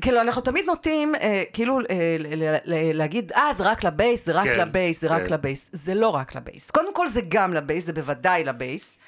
כאילו, 0.00 0.20
אנחנו 0.20 0.42
תמיד 0.42 0.64
נוטים, 0.66 1.14
אה, 1.14 1.42
כאילו, 1.52 1.78
אה, 1.80 2.16
ל- 2.18 2.34
ל- 2.44 2.56
ל- 2.64 2.96
להגיד, 2.96 3.32
אה, 3.32 3.50
זה 3.56 3.64
רק 3.64 3.84
לבייס, 3.84 4.26
זה 4.26 4.32
רק 4.32 4.44
כן, 4.44 4.60
לבייס, 4.60 5.00
זה 5.00 5.06
רק 5.08 5.22
כן. 5.26 5.32
לבייס. 5.34 5.70
זה 5.72 5.94
לא 5.94 6.08
רק 6.08 6.34
לבייס. 6.34 6.70
קודם 6.70 6.94
כל, 6.94 7.08
זה 7.08 7.20
גם 7.28 7.54
לבייס, 7.54 7.84
זה 7.84 7.92
בוודאי 7.92 8.44
לבייס. 8.44 8.98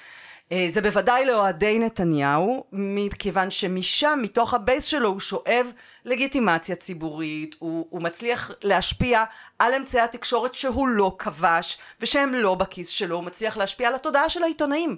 אה, 0.53 0.67
זה 0.69 0.81
בוודאי 0.81 1.25
לאוהדי 1.27 1.79
נתניהו, 1.79 2.65
מכיוון 2.73 3.51
שמשם, 3.51 4.19
מתוך 4.23 4.55
הבייס 4.55 4.85
שלו, 4.85 5.09
הוא 5.09 5.21
שואב 5.21 5.67
לגיטימציה 6.05 6.77
ציבורית, 6.77 7.57
הוא, 7.59 7.87
הוא 7.91 8.03
מצליח 8.03 8.51
להשפיע 8.63 9.25
על 9.59 9.75
אמצעי 9.75 10.01
התקשורת 10.01 10.55
שהוא 10.55 10.89
לא 10.89 11.17
כבש, 11.19 11.79
ושהם 12.01 12.35
לא 12.35 12.55
בכיס 12.55 12.89
שלו, 12.89 13.17
הוא 13.17 13.25
מצליח 13.25 13.57
להשפיע 13.57 13.89
על 13.89 13.95
התודעה 13.95 14.29
של 14.29 14.43
העיתונאים. 14.43 14.97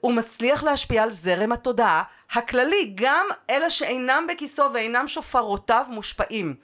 הוא 0.00 0.12
מצליח 0.12 0.62
להשפיע 0.62 1.02
על 1.02 1.10
זרם 1.10 1.52
התודעה 1.52 2.02
הכללי, 2.32 2.92
גם 2.94 3.26
אלה 3.50 3.70
שאינם 3.70 4.26
בכיסו 4.32 4.64
ואינם 4.74 5.08
שופרותיו 5.08 5.84
מושפעים. 5.88 6.54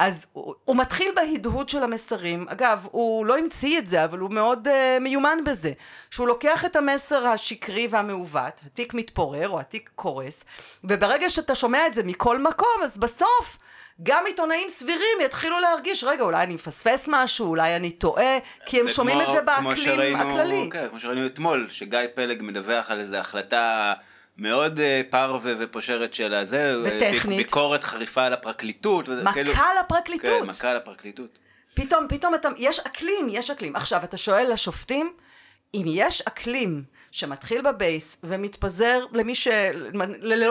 אז 0.00 0.26
הוא, 0.32 0.54
הוא 0.64 0.76
מתחיל 0.76 1.12
בהדהוד 1.16 1.68
של 1.68 1.82
המסרים, 1.82 2.46
אגב, 2.48 2.86
הוא 2.90 3.26
לא 3.26 3.38
המציא 3.38 3.78
את 3.78 3.86
זה, 3.86 4.04
אבל 4.04 4.18
הוא 4.18 4.30
מאוד 4.30 4.68
uh, 4.68 5.00
מיומן 5.00 5.38
בזה, 5.44 5.72
שהוא 6.10 6.28
לוקח 6.28 6.64
את 6.64 6.76
המסר 6.76 7.26
השקרי 7.26 7.88
והמעוות, 7.90 8.60
התיק 8.66 8.94
מתפורר 8.94 9.48
או 9.48 9.60
התיק 9.60 9.90
קורס, 9.94 10.44
וברגע 10.84 11.30
שאתה 11.30 11.54
שומע 11.54 11.86
את 11.86 11.94
זה 11.94 12.02
מכל 12.02 12.38
מקום, 12.38 12.82
אז 12.84 12.98
בסוף 12.98 13.58
גם 14.02 14.22
עיתונאים 14.26 14.68
סבירים 14.68 15.18
יתחילו 15.24 15.58
להרגיש, 15.58 16.04
רגע, 16.04 16.22
אולי 16.24 16.42
אני 16.42 16.54
מפספס 16.54 17.04
משהו, 17.08 17.46
אולי 17.46 17.76
אני 17.76 17.90
טועה, 17.90 18.38
כי 18.66 18.80
הם 18.80 18.88
שומעים 18.88 19.18
כמו- 19.20 19.28
את 19.30 19.36
זה 19.36 19.42
באקלים 19.42 19.76
שראינו- 19.76 20.18
הכללי. 20.18 20.68
כן, 20.72 20.86
כמו 20.90 21.00
שראינו 21.00 21.26
אתמול, 21.26 21.66
שגיא 21.70 21.98
פלג 22.14 22.38
מדווח 22.42 22.90
על 22.90 23.00
איזו 23.00 23.16
החלטה 23.16 23.92
מאוד 24.38 24.80
אה, 24.80 25.00
פרווה 25.10 25.52
ופושרת 25.58 26.14
של 26.14 26.34
הזה, 26.34 26.74
אה, 26.74 26.80
וטכנית. 26.84 27.26
ביק- 27.38 27.46
ביקורת 27.46 27.84
חריפה 27.84 28.24
על 28.24 28.32
הפרקליטות. 28.32 29.08
וזה 29.08 29.22
כאילו- 29.32 29.52
מכה 29.52 29.66
לפרקליטות. 29.80 30.42
כן, 30.42 30.48
מכה 30.48 30.74
לפרקליטות. 30.74 31.38
פתאום, 31.74 32.06
פתאום 32.08 32.34
אתה, 32.34 32.48
יש 32.58 32.80
אקלים, 32.80 33.26
יש 33.30 33.50
אקלים. 33.50 33.76
עכשיו, 33.76 34.00
אתה 34.04 34.16
שואל 34.16 34.52
לשופטים, 34.52 35.12
אם 35.74 35.84
יש 35.86 36.22
אקלים 36.22 36.84
שמתחיל 37.10 37.62
בבייס 37.62 38.16
ומתפזר 38.22 39.04
למי 39.12 39.34
ש... 39.34 39.48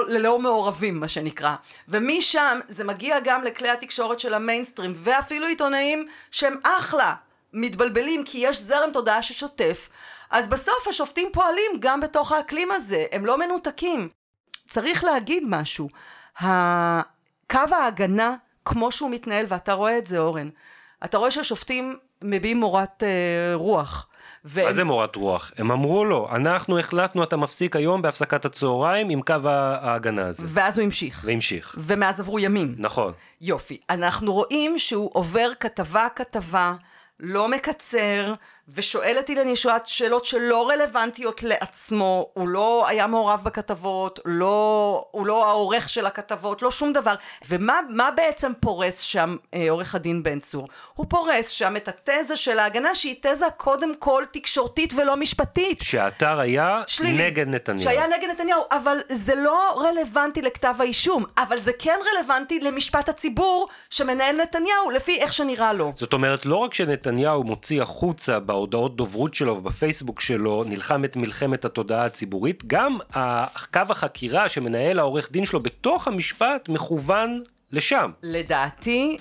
ללא, 0.08 0.39
מעורבים, 0.39 0.99
מה 0.99 1.08
שנקרא, 1.08 1.55
ומשם 1.88 2.60
זה 2.67 2.84
מגיע 2.84 3.19
גם 3.19 3.43
לכלי 3.43 3.69
התקשורת 3.69 4.19
של 4.19 4.34
המיינסטרים, 4.34 4.93
ואפילו 4.95 5.47
עיתונאים 5.47 6.08
שהם 6.32 6.55
אחלה, 6.63 7.15
מתבלבלים 7.53 8.23
כי 8.23 8.38
יש 8.38 8.58
זרם 8.62 8.89
תודעה 8.93 9.23
ששוטף, 9.23 9.89
אז 10.29 10.47
בסוף 10.47 10.88
השופטים 10.88 11.29
פועלים 11.34 11.71
גם 11.79 11.99
בתוך 11.99 12.32
האקלים 12.32 12.71
הזה, 12.71 13.05
הם 13.12 13.25
לא 13.25 13.38
מנותקים. 13.38 14.10
צריך 14.67 15.03
להגיד 15.03 15.43
משהו, 15.47 15.89
קו 17.51 17.60
ההגנה 17.71 18.36
כמו 18.65 18.91
שהוא 18.91 19.12
מתנהל, 19.12 19.45
ואתה 19.49 19.73
רואה 19.73 19.97
את 19.97 20.08
זה 20.08 20.19
אורן, 20.19 20.49
אתה 21.03 21.17
רואה 21.17 21.32
שהשופטים 21.32 21.97
מביעים 22.21 22.60
מורת 22.60 23.03
אה, 23.03 23.55
רוח. 23.55 24.09
והם- 24.45 24.65
מה 24.67 24.73
זה 24.73 24.84
מורת 24.84 25.15
רוח? 25.15 25.52
הם 25.58 25.71
אמרו 25.71 26.06
לו, 26.06 26.30
אנחנו 26.36 26.80
החלטנו 26.80 27.23
אתה 27.23 27.38
מפסיק 27.38 27.75
היום 27.75 28.02
בהפסקת 28.02 28.45
הצהריים 28.45 29.10
עם 29.10 29.21
קו 29.21 29.34
ההגנה 29.49 30.28
הזה. 30.28 30.45
ואז 30.49 30.78
הוא 30.78 30.84
המשיך. 30.86 31.21
והמשיך. 31.25 31.75
ומאז 31.80 32.19
עברו 32.19 32.39
ימים. 32.39 32.75
נכון. 32.78 33.13
יופי. 33.41 33.78
אנחנו 33.89 34.34
רואים 34.34 34.80
שהוא 34.80 35.10
עובר 35.13 35.49
כתבה-כתבה, 35.60 36.73
לא 37.19 37.47
מקצר, 37.49 38.34
ושואל 38.75 39.17
את 39.19 39.29
אילן 39.29 39.49
ישועת 39.49 39.86
שאלות 39.86 40.25
שלא 40.25 40.69
רלוונטיות 40.69 41.43
לעצמו, 41.43 42.29
הוא 42.34 42.47
לא 42.47 42.88
היה 42.88 43.08
מעורב 43.08 43.39
בכתבות, 43.43 44.19
לא, 44.25 45.05
הוא 45.12 45.27
לא 45.27 45.45
העורך 45.49 45.89
של 45.89 46.05
הכתבות, 46.05 46.62
לא 46.62 46.71
שום 46.71 46.93
דבר. 46.93 47.13
ומה 47.49 47.79
מה 47.89 48.12
בעצם 48.12 48.51
פורס 48.60 48.99
שם 48.99 49.36
אה, 49.53 49.65
עורך 49.69 49.95
הדין 49.95 50.23
בן 50.23 50.39
צור? 50.39 50.67
הוא 50.93 51.05
פורס 51.10 51.49
שם 51.49 51.75
את 51.75 51.88
התזה 51.88 52.38
של 52.38 52.60
ההגנה 52.60 52.95
שהיא 52.95 53.15
תזה 53.21 53.45
קודם 53.58 53.95
כל 53.95 54.23
תקשורתית 54.32 54.93
ולא 54.93 55.17
משפטית. 55.17 55.82
שהאתר 55.82 56.39
היה 56.39 56.82
שלילי. 56.88 57.25
נגד 57.25 57.47
נתניהו. 57.47 57.84
שהיה 57.84 58.08
נגד 58.08 58.29
נתניהו, 58.29 58.63
אבל 58.71 58.97
זה 59.10 59.36
לא 59.36 59.82
רלוונטי 59.82 60.41
לכתב 60.41 60.75
האישום, 60.79 61.23
אבל 61.38 61.62
זה 61.62 61.71
כן 61.79 61.99
רלוונטי 62.13 62.60
למשפט 62.60 63.10
הציבור 63.10 63.67
שמנהל 63.89 64.41
נתניהו 64.41 64.89
לפי 64.89 65.19
איך 65.21 65.34
שנראה 65.34 65.73
לו. 65.73 65.91
זאת 65.95 66.13
אומרת, 66.13 66.45
לא 66.45 66.55
רק 66.55 66.73
שנתניהו 66.73 67.43
מוציא 67.43 67.82
החוצה 67.82 68.39
בהודעות 68.60 68.95
דוברות 68.95 69.34
שלו 69.34 69.58
ובפייסבוק 69.58 70.22
שלו, 70.22 70.63
נלחם 70.67 71.06
את 71.06 71.15
מלחמת 71.15 71.65
התודעה 71.65 72.06
הציבורית, 72.06 72.63
גם 72.67 72.98
קו 73.74 73.82
החקירה 73.89 74.50
שמנהל 74.50 75.00
העורך 75.00 75.32
דין 75.32 75.45
שלו 75.45 75.60
בתוך 75.60 76.08
המשפט 76.08 76.69
מכוון 76.69 77.43
לשם. 77.72 78.12
לדעתי, 78.24 79.17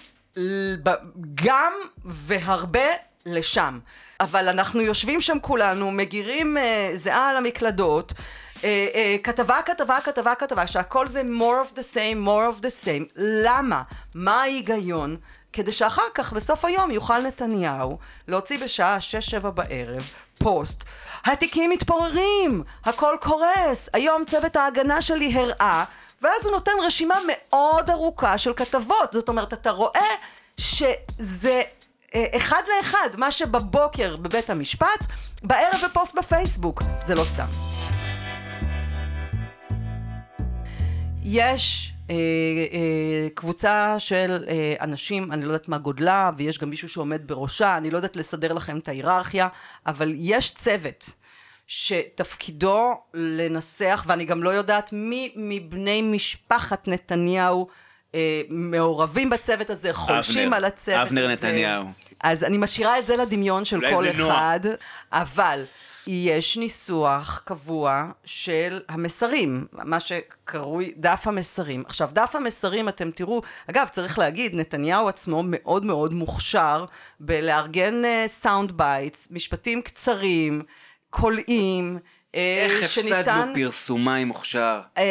גם 1.35 1.73
והרבה 2.05 2.89
לשם. 3.27 3.79
אבל 4.21 4.49
אנחנו 4.49 4.81
יושבים 4.81 5.21
שם 5.21 5.37
כולנו, 5.43 5.91
מגירים 5.91 6.57
אה, 6.57 6.91
זיעה 6.95 7.31
על 7.31 7.37
המקלדות, 7.37 8.13
אה, 8.65 8.87
אה, 8.95 9.17
כתבה, 9.23 9.63
כתבה, 9.67 9.99
כתבה, 10.05 10.35
כתבה, 10.35 10.67
שהכל 10.67 11.07
זה 11.07 11.23
more 11.23 11.69
of 11.69 11.79
the 11.79 11.95
same, 11.95 12.27
more 12.27 12.59
of 12.59 12.63
the 12.63 12.85
same. 12.85 13.13
למה? 13.17 13.83
מה 14.15 14.41
ההיגיון? 14.41 15.17
כדי 15.53 15.73
שאחר 15.73 16.03
כך, 16.15 16.33
בסוף 16.33 16.65
היום, 16.65 16.91
יוכל 16.91 17.19
נתניהו 17.23 17.99
להוציא 18.29 18.59
בשעה 18.59 18.99
6-7 19.43 19.51
בערב 19.51 20.11
פוסט. 20.39 20.85
התיקים 21.25 21.71
מתפוררים, 21.71 22.63
הכל 22.85 23.17
קורס, 23.21 23.89
היום 23.93 24.25
צוות 24.25 24.57
ההגנה 24.57 25.03
שלי 25.03 25.33
הראה, 25.35 25.85
ואז 26.23 26.47
הוא 26.47 26.53
נותן 26.53 26.73
רשימה 26.83 27.19
מאוד 27.27 27.91
ארוכה 27.91 28.39
של 28.39 28.53
כתבות. 28.55 29.13
זאת 29.13 29.29
אומרת, 29.29 29.53
אתה 29.53 29.71
רואה 29.71 30.11
שזה 30.59 31.63
אה, 32.15 32.27
אחד 32.37 32.63
לאחד, 32.77 33.09
מה 33.17 33.31
שבבוקר 33.31 34.17
בבית 34.17 34.51
המשפט, 34.51 35.07
בערב 35.43 35.81
בפוסט 35.85 36.15
בפייסבוק. 36.15 36.83
זה 37.07 37.15
לא 37.15 37.25
סתם. 37.25 37.47
יש 41.23 41.93
קבוצה 43.35 43.99
של 43.99 44.45
אה, 44.49 44.75
אנשים, 44.81 45.33
אני 45.33 45.43
לא 45.43 45.53
יודעת 45.53 45.69
מה 45.69 45.79
גודלה, 45.79 46.31
ויש 46.37 46.59
גם 46.59 46.71
מישהו 46.71 46.89
שעומד 46.89 47.21
בראשה, 47.27 47.77
אני 47.77 47.91
לא 47.91 47.97
יודעת 47.97 48.17
לסדר 48.17 48.53
לכם 48.53 48.79
את 48.79 48.89
ההיררכיה, 48.89 49.49
אבל 49.87 50.13
יש 50.17 50.55
צוות 50.55 51.11
שתפקידו 51.67 53.01
לנסח, 53.15 54.05
ואני 54.07 54.25
גם 54.25 54.43
לא 54.43 54.51
יודעת 54.51 54.93
מי 54.93 55.33
מבני 55.37 56.03
משפחת 56.03 56.89
נתניהו 56.89 57.67
אה, 58.15 58.43
מעורבים 58.51 59.31
בצוות 59.31 59.71
הזה, 59.71 59.93
חולשים 59.93 60.43
אבנר. 60.43 60.57
על 60.57 60.65
הצוות 60.65 60.99
אבנר 61.07 61.25
הזה. 61.25 61.33
נתניהו. 61.33 61.85
אז 62.21 62.45
אני 62.45 62.59
משאירה 62.59 62.99
את 62.99 63.07
זה 63.07 63.17
לדמיון 63.17 63.65
של 63.65 63.81
כל. 63.95 64.11
אחד, 64.11 64.61
אבל 65.13 65.65
יש 66.11 66.57
ניסוח 66.57 67.43
קבוע 67.45 68.11
של 68.25 68.81
המסרים, 68.89 69.67
מה 69.73 70.01
שקרוי 70.01 70.93
דף 70.97 71.23
המסרים. 71.27 71.83
עכשיו, 71.87 72.11
דף 72.13 72.35
המסרים, 72.35 72.89
אתם 72.89 73.11
תראו, 73.11 73.43
אגב, 73.71 73.89
צריך 73.93 74.19
להגיד, 74.19 74.55
נתניהו 74.55 75.09
עצמו 75.09 75.43
מאוד 75.47 75.85
מאוד 75.85 76.15
מוכשר 76.15 76.85
בלארגן 77.21 78.03
sound 78.27 78.73
bites, 78.73 79.29
משפטים 79.31 79.83
קצרים, 79.83 80.63
קולעים, 81.11 81.99
איך 82.65 82.91
שניתן... 82.91 83.19
הפסדנו 83.19 83.55
פרסומאי 83.55 84.25
מוכשר? 84.25 84.81
אה, 84.99 85.05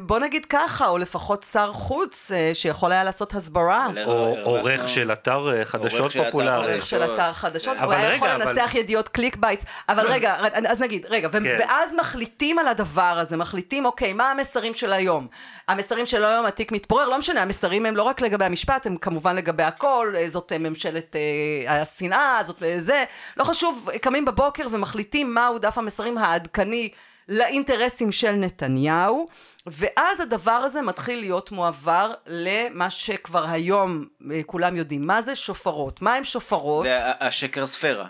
בוא 0.00 0.18
נגיד 0.18 0.44
ככה, 0.44 0.88
או 0.88 0.98
לפחות 0.98 1.42
שר 1.52 1.72
חוץ 1.72 2.30
אה, 2.34 2.50
שיכול 2.54 2.92
היה 2.92 3.04
לעשות 3.04 3.34
הסברה. 3.34 3.88
או 4.06 4.36
עורך 4.42 4.88
של 4.88 5.12
אתר 5.12 5.52
אה, 5.58 5.64
חדשות 5.64 6.12
פופולרי. 6.12 6.72
עורך 6.72 6.86
של 6.86 7.02
אתר 7.14 7.32
חדשות, 7.32 7.80
הוא 7.80 7.92
היה 7.92 8.14
יכול 8.14 8.28
אבל- 8.28 8.48
לנסח 8.50 8.74
ידיעות 8.74 9.08
click 9.08 9.36
baits, 9.36 9.64
אבל 9.88 10.06
רגע, 10.06 10.36
אז 10.72 10.80
נגיד, 10.80 11.06
רגע, 11.10 11.28
כן. 11.28 11.56
ואז 11.60 11.94
מחליטים 12.00 12.58
על 12.58 12.68
הדבר 12.68 13.02
הזה, 13.18 13.36
מחליטים, 13.36 13.84
אוקיי, 13.84 14.12
מה 14.12 14.30
המסרים 14.30 14.74
של 14.74 14.92
היום? 14.92 15.26
המסרים 15.68 16.06
של 16.06 16.24
היום, 16.24 16.46
התיק 16.46 16.72
מתפורר, 16.72 17.08
לא 17.08 17.18
משנה, 17.18 17.42
המסרים 17.42 17.86
הם 17.86 17.96
לא 17.96 18.02
רק 18.02 18.20
לגבי 18.20 18.44
המשפט, 18.44 18.86
הם 18.86 18.96
כמובן 18.96 19.36
לגבי 19.36 19.62
הכל, 19.62 20.14
אה, 20.16 20.28
זאת 20.28 20.52
אה, 20.52 20.58
ממשלת 20.58 21.16
אה, 21.16 21.82
השנאה, 21.82 22.40
זאת 22.44 22.62
אה, 22.62 22.74
זה, 22.78 23.04
לא 23.36 23.44
חשוב, 23.44 23.88
קמים 24.00 24.24
בבוקר 24.24 24.66
ומחליטים 24.70 25.34
מהו 25.34 25.58
דף 25.58 25.78
המסרים 25.78 26.11
העדכני. 26.18 26.88
לאינטרסים 27.28 28.12
של 28.12 28.32
נתניהו, 28.32 29.26
ואז 29.66 30.20
הדבר 30.20 30.50
הזה 30.50 30.82
מתחיל 30.82 31.20
להיות 31.20 31.52
מועבר 31.52 32.12
למה 32.26 32.90
שכבר 32.90 33.48
היום 33.48 34.06
אה, 34.32 34.40
כולם 34.46 34.76
יודעים 34.76 35.06
מה 35.06 35.22
זה 35.22 35.36
שופרות. 35.36 36.02
מה 36.02 36.14
הם 36.14 36.24
שופרות? 36.24 36.84
זה 36.84 36.96
השקר 37.20 37.66
ספירה. 37.66 38.06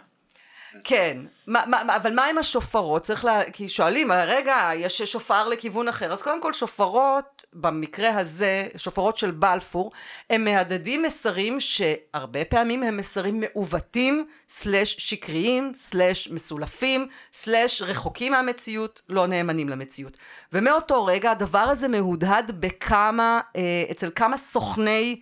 כן, 0.85 1.17
מה, 1.47 1.63
מה- 1.67 1.97
אבל 1.97 2.15
מה 2.15 2.25
עם 2.25 2.39
השופרות? 2.39 3.03
צריך 3.03 3.25
לה... 3.25 3.51
כי 3.53 3.69
שואלים, 3.69 4.13
רגע, 4.13 4.71
יש 4.77 5.03
שופר 5.03 5.49
לכיוון 5.49 5.89
אחר. 5.89 6.13
אז 6.13 6.23
קודם 6.23 6.43
כל 6.43 6.53
שופרות, 6.53 7.45
במקרה 7.53 8.19
הזה, 8.19 8.69
שופרות 8.77 9.17
של 9.19 9.31
בלפור, 9.31 9.93
הם 10.31 10.45
מהדהדים 10.45 11.03
מסרים 11.03 11.61
שהרבה 11.61 12.45
פעמים 12.45 12.83
הם 12.83 12.97
מסרים 12.97 13.41
מעוותים, 13.41 14.27
סלש 14.49 14.97
שקריים, 14.99 15.73
סלש 15.75 16.29
מסולפים, 16.29 17.07
סלש 17.35 17.83
רחוקים 17.83 18.33
מהמציאות, 18.33 19.03
לא 19.09 19.27
נאמנים 19.27 19.69
למציאות. 19.69 20.17
ומאותו 20.53 21.05
רגע 21.05 21.31
הדבר 21.31 21.59
הזה 21.59 21.89
מהודהד 21.89 22.53
בכמה, 22.61 23.41
אה, 23.57 23.61
אצל 23.91 24.11
כמה 24.15 24.37
סוכני 24.37 25.21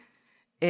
אה, 0.63 0.69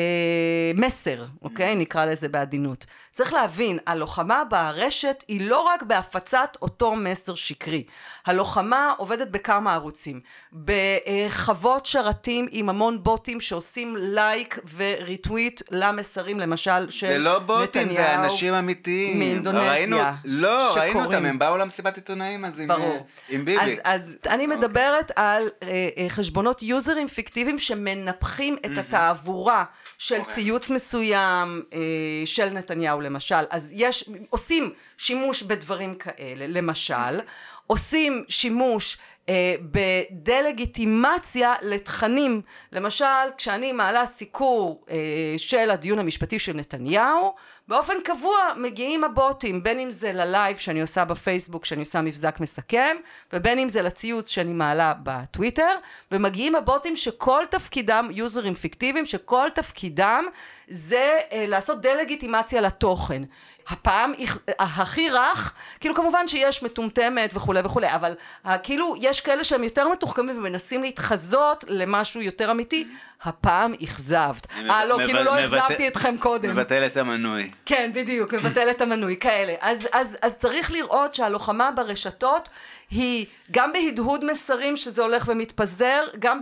מסר, 0.75 1.25
אוקיי? 1.43 1.75
נקרא 1.75 2.05
לזה 2.05 2.29
בעדינות. 2.29 2.87
צריך 3.13 3.33
להבין, 3.33 3.79
הלוחמה 3.87 4.43
ברשת 4.51 5.25
היא 5.29 5.51
לא 5.51 5.61
רק 5.61 5.83
בהפצת 5.83 6.57
אותו 6.63 6.97
מסר 6.97 7.35
שקרי. 7.35 7.85
הלוחמה 8.27 8.93
עובדת 8.97 9.29
בכמה 9.29 9.75
ערוצים. 9.75 10.21
בחוות 10.53 11.87
שרתים 11.87 12.47
עם 12.51 12.69
המון 12.69 13.03
בוטים 13.03 13.41
שעושים 13.41 13.97
לייק 13.99 14.59
וריטוויט 14.77 15.63
למסרים, 15.71 16.41
למשל, 16.41 16.91
של 16.91 17.07
זה 17.07 17.19
לא 17.19 17.39
בוטים, 17.39 17.89
זה 17.89 18.01
נתניהו. 18.01 18.25
אנשים 18.25 18.55
אמיתיים. 18.55 19.19
מאינדונזיה, 19.19 19.73
ראינו, 19.73 19.97
לא, 20.25 20.75
ראינו 20.77 20.91
שקוראים. 20.91 20.97
אותם, 20.97 21.25
הם 21.25 21.39
באו 21.39 21.57
למסיבת 21.57 21.97
עיתונאים 21.97 22.45
אז 22.45 22.61
עם, 22.61 22.69
ברור. 22.69 22.83
אה, 22.95 23.01
עם 23.29 23.45
ביבי. 23.45 23.61
אז, 23.61 23.71
אז 23.85 24.17
אני 24.27 24.47
מדברת 24.47 25.13
על 25.17 25.49
אה, 25.63 25.89
אה, 25.97 26.07
חשבונות 26.09 26.63
יוזרים 26.63 27.09
פיקטיביים 27.09 27.59
שמנפחים 27.59 28.57
את 28.67 28.79
התעבורה 28.79 29.65
של 30.01 30.25
ציוץ 30.25 30.71
מסוים 30.71 31.63
אה, 31.73 31.79
של 32.25 32.49
נתניהו 32.51 33.01
למשל, 33.01 33.45
אז 33.51 33.73
יש, 33.75 34.11
עושים 34.31 34.73
שימוש 34.99 35.43
בדברים 35.43 35.95
כאלה, 35.95 36.47
למשל, 36.49 37.21
עושים 37.67 38.25
שימוש 38.29 38.99
אה, 39.29 39.55
בדה-לגיטימציה 39.61 41.55
לתכנים. 41.63 42.43
למשל, 42.73 43.05
כשאני 43.37 43.73
מעלה 43.73 44.07
סיקור 44.07 44.85
אה, 44.91 44.97
של 45.37 45.71
הדיון 45.71 45.99
המשפטי 45.99 46.39
של 46.39 46.53
נתניהו, 46.53 47.35
באופן 47.71 47.95
קבוע 48.05 48.39
מגיעים 48.57 49.05
הבוטים, 49.05 49.63
בין 49.63 49.81
אם 49.81 49.91
זה 49.91 50.13
ללייב 50.13 50.57
שאני 50.57 50.81
עושה 50.81 51.05
בפייסבוק, 51.05 51.65
שאני 51.65 51.81
עושה 51.81 52.01
מבזק 52.01 52.41
מסכם, 52.41 52.97
ובין 53.33 53.59
אם 53.59 53.69
זה 53.69 53.83
לציוץ 53.83 54.31
שאני 54.31 54.53
מעלה 54.53 54.95
בטוויטר, 55.03 55.71
ומגיעים 56.13 56.55
הבוטים 56.55 56.97
שכל 56.97 57.43
תפקידם, 57.51 58.09
יוזרים 58.13 58.55
פיקטיביים, 58.55 59.07
שכל 59.07 59.49
תפקידם 59.55 60.25
זה 60.69 61.19
אה, 61.33 61.45
לעשות 61.47 61.81
דה-לגיטימציה 61.81 62.61
לתוכן. 62.61 63.23
הפעם 63.69 64.13
הכי 64.59 65.11
רך, 65.11 65.55
כאילו 65.81 65.95
כמובן 65.95 66.29
שיש 66.29 66.63
מטומטמת 66.63 67.31
וכולי 67.35 67.61
וכולי, 67.65 67.95
אבל 67.95 68.15
כאילו 68.63 68.95
יש 69.01 69.21
כאלה 69.21 69.45
שהם 69.45 69.65
יותר 69.65 69.89
מתוחכמים 69.89 70.39
ומנסים 70.39 70.83
להתחזות 70.83 71.65
למשהו 71.69 72.21
יותר 72.21 72.51
אמיתי, 72.51 72.89
הפעם 73.23 73.75
אכזבת. 73.85 74.47
אה 74.71 74.85
לא, 74.85 74.99
כאילו 75.07 75.23
לא 75.23 75.41
אכזבתי 75.41 75.89
אתכם 75.89 76.19
קודם. 76.19 76.51
מבטל 76.51 76.87
את 76.87 76.97
המנוי. 76.97 77.51
כן, 77.67 77.91
בדיוק, 77.95 78.35
מבטל 78.35 78.71
את 78.71 78.81
המנוי, 78.81 79.17
כאלה. 79.17 79.55
אז, 79.61 79.89
אז, 79.93 80.17
אז 80.23 80.37
צריך 80.37 80.71
לראות 80.73 81.15
שהלוחמה 81.15 81.71
ברשתות 81.71 82.49
היא 82.91 83.27
גם 83.51 83.73
בהדהוד 83.73 84.25
מסרים 84.25 84.77
שזה 84.77 85.03
הולך 85.03 85.25
ומתפזר, 85.29 86.05
גם 86.19 86.41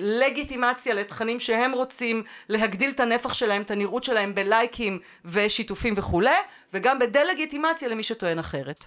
בלגיטימציה 0.00 0.94
לתכנים 0.94 1.40
שהם 1.40 1.72
רוצים 1.72 2.22
להגדיל 2.48 2.90
את 2.90 3.00
הנפח 3.00 3.34
שלהם, 3.34 3.62
את 3.62 3.70
הנראות 3.70 4.04
שלהם 4.04 4.34
בלייקים 4.34 4.98
ושיתופים 5.24 5.94
וכולי, 5.96 6.30
וגם 6.74 6.98
בדה-לגיטימציה 6.98 7.88
למי 7.88 8.02
שטוען 8.02 8.38
אחרת. 8.38 8.84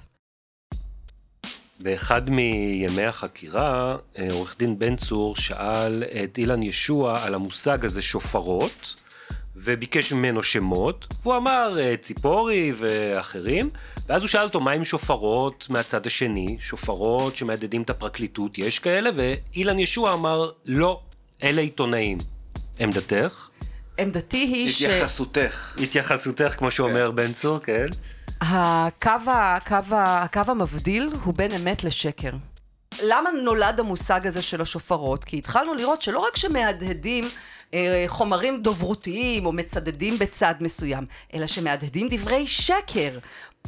באחד 1.80 2.30
מימי 2.30 3.04
החקירה, 3.04 3.96
אה, 4.18 4.28
עורך 4.32 4.56
דין 4.60 4.80
בן 4.80 4.96
צור 4.96 5.36
שאל 5.36 6.04
את 6.24 6.38
אילן 6.38 6.64
ישוע 6.64 7.24
על 7.24 7.36
המושג 7.36 7.86
הזה 7.86 8.02
שופרות, 8.02 8.96
וביקש 9.56 10.14
ממנו 10.14 10.44
שמות, 10.44 11.08
והוא 11.22 11.38
אמר 11.38 11.78
אה, 11.80 11.98
ציפורי 11.98 12.74
ואחרים, 12.78 13.70
ואז 14.08 14.22
הוא 14.22 14.28
שאל 14.28 14.44
אותו 14.44 14.60
מה 14.60 14.72
עם 14.72 14.86
שופרות 14.86 15.68
מהצד 15.70 16.06
השני, 16.06 16.58
שופרות 16.60 17.36
שמהדהדים 17.36 17.82
את 17.82 17.90
הפרקליטות, 17.90 18.58
יש 18.58 18.80
כאלה? 18.80 19.10
ואילן 19.16 19.80
ישוע 19.80 20.14
אמר, 20.14 20.50
לא, 20.66 21.02
אלה 21.44 21.62
עיתונאים. 21.62 22.18
עמדתך? 22.80 23.50
עמדתי 23.98 24.38
היא 24.38 24.70
ש... 24.70 24.82
התייחסותך. 24.82 25.78
התייחסותך, 25.84 26.56
כמו 26.58 26.72
שאומר 26.72 27.10
כן. 27.10 27.16
בן 27.16 27.34
צור, 27.34 27.60
כן. 27.60 27.88
הקו, 28.42 29.12
הקו, 29.28 29.96
הקו 29.96 30.42
המבדיל 30.48 31.10
הוא 31.24 31.34
בין 31.34 31.52
אמת 31.52 31.84
לשקר. 31.84 32.32
למה 33.04 33.30
נולד 33.32 33.80
המושג 33.80 34.28
הזה 34.28 34.42
של 34.42 34.62
השופרות? 34.62 35.24
כי 35.24 35.38
התחלנו 35.38 35.74
לראות 35.74 36.02
שלא 36.02 36.20
רק 36.20 36.36
שמהדהדים 36.36 37.30
אה, 37.74 38.04
חומרים 38.08 38.62
דוברותיים 38.62 39.46
או 39.46 39.52
מצדדים 39.52 40.20
בצד 40.20 40.56
מסוים, 40.60 41.06
אלא 41.34 41.48
שמהדהדים 41.48 42.08
דברי 42.12 42.48
שקר. 42.48 43.12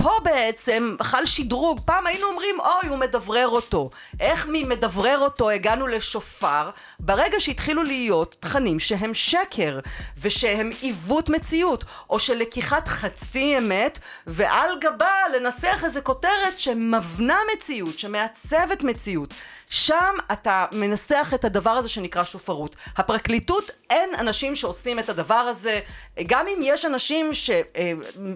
פה 0.04 0.12
בעצם 0.24 0.96
חל 1.02 1.26
שדרוג, 1.26 1.80
פעם 1.86 2.08
היינו 2.08 2.28
אומרים 2.28 2.60
אוי 2.60 2.90
הוא 2.90 2.98
מדברר 2.98 3.48
אותו, 3.48 3.90
איך 4.20 4.48
ממדברר 4.50 5.20
אותו? 5.20 5.50
הגענו 5.50 5.88
לשופר, 5.88 6.70
ברגע 7.00 7.40
שהתחילו 7.40 7.84
להיות 7.84 8.36
תכנים 8.40 8.80
שהם 8.80 9.14
שקר 9.14 9.80
ושהם 10.22 10.70
עיוות 10.82 11.30
מציאות 11.30 11.84
או 12.10 12.20
של 12.20 12.38
לקיחת 12.38 12.88
חצי 12.88 13.58
אמת 13.58 14.00
ועל 14.28 14.70
גבה 14.82 15.16
לנסח 15.36 15.82
איזה 15.84 16.02
כותרת 16.02 16.60
שמבנה 16.60 17.38
מציאות, 17.56 18.00
שמעצבת 18.00 18.84
מציאות 18.84 19.34
שם 19.70 20.16
אתה 20.32 20.66
מנסח 20.72 21.32
את 21.36 21.46
הדבר 21.46 21.70
הזה 21.70 21.90
שנקרא 21.90 22.24
שופרות. 22.24 22.76
הפרקליטות 22.98 23.72
אין 23.90 24.10
אנשים 24.20 24.56
שעושים 24.56 25.00
את 25.00 25.10
הדבר 25.10 25.34
הזה, 25.34 25.80
גם 26.28 26.48
אם 26.48 26.60
יש 26.64 26.86
אנשים 26.86 27.34
שאתה 27.34 27.80
אה, 27.80 27.92